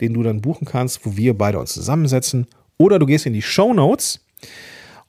den 0.00 0.14
du 0.14 0.22
dann 0.22 0.40
buchen 0.40 0.66
kannst, 0.66 1.04
wo 1.04 1.16
wir 1.16 1.36
beide 1.36 1.58
uns 1.58 1.72
zusammensetzen. 1.72 2.46
Oder 2.78 2.98
du 2.98 3.06
gehst 3.06 3.26
in 3.26 3.32
die 3.32 3.42
Show 3.42 3.72
Notes 3.74 4.24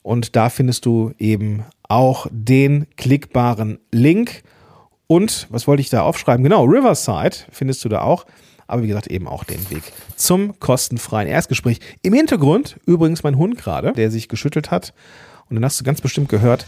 und 0.02 0.36
da 0.36 0.50
findest 0.50 0.86
du 0.86 1.12
eben 1.18 1.64
auch 1.88 2.26
den 2.30 2.86
klickbaren 2.96 3.78
Link. 3.90 4.42
Und 5.06 5.46
was 5.50 5.66
wollte 5.66 5.80
ich 5.80 5.90
da 5.90 6.02
aufschreiben? 6.02 6.42
Genau, 6.42 6.64
Riverside 6.64 7.36
findest 7.50 7.84
du 7.84 7.88
da 7.88 8.02
auch 8.02 8.26
aber 8.66 8.82
wie 8.82 8.88
gesagt 8.88 9.06
eben 9.08 9.28
auch 9.28 9.44
den 9.44 9.70
Weg 9.70 9.82
zum 10.16 10.58
kostenfreien 10.60 11.28
Erstgespräch. 11.28 11.80
Im 12.02 12.14
Hintergrund 12.14 12.78
übrigens 12.86 13.22
mein 13.22 13.36
Hund 13.36 13.58
gerade, 13.58 13.92
der 13.92 14.10
sich 14.10 14.28
geschüttelt 14.28 14.70
hat. 14.70 14.94
Und 15.48 15.56
dann 15.56 15.64
hast 15.64 15.80
du 15.80 15.84
ganz 15.84 16.00
bestimmt 16.00 16.28
gehört. 16.28 16.66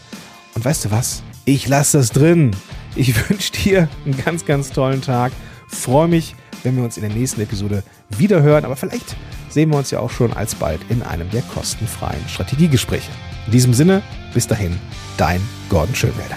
Und 0.54 0.64
weißt 0.64 0.86
du 0.86 0.90
was? 0.90 1.22
Ich 1.44 1.68
lasse 1.68 1.98
das 1.98 2.10
drin. 2.10 2.54
Ich 2.94 3.14
wünsche 3.28 3.52
dir 3.52 3.88
einen 4.04 4.16
ganz, 4.16 4.44
ganz 4.44 4.70
tollen 4.70 5.02
Tag. 5.02 5.32
Freue 5.68 6.08
mich, 6.08 6.34
wenn 6.62 6.76
wir 6.76 6.84
uns 6.84 6.96
in 6.96 7.02
der 7.02 7.12
nächsten 7.12 7.40
Episode 7.40 7.82
wieder 8.10 8.42
hören. 8.42 8.64
Aber 8.64 8.76
vielleicht 8.76 9.16
sehen 9.48 9.70
wir 9.70 9.78
uns 9.78 9.90
ja 9.90 10.00
auch 10.00 10.10
schon 10.10 10.32
alsbald 10.32 10.80
in 10.88 11.02
einem 11.02 11.30
der 11.30 11.42
kostenfreien 11.42 12.28
Strategiegespräche. 12.28 13.10
In 13.46 13.52
diesem 13.52 13.74
Sinne, 13.74 14.02
bis 14.34 14.46
dahin, 14.46 14.78
dein 15.16 15.40
Gordon 15.68 15.94
Schönwälder. 15.94 16.36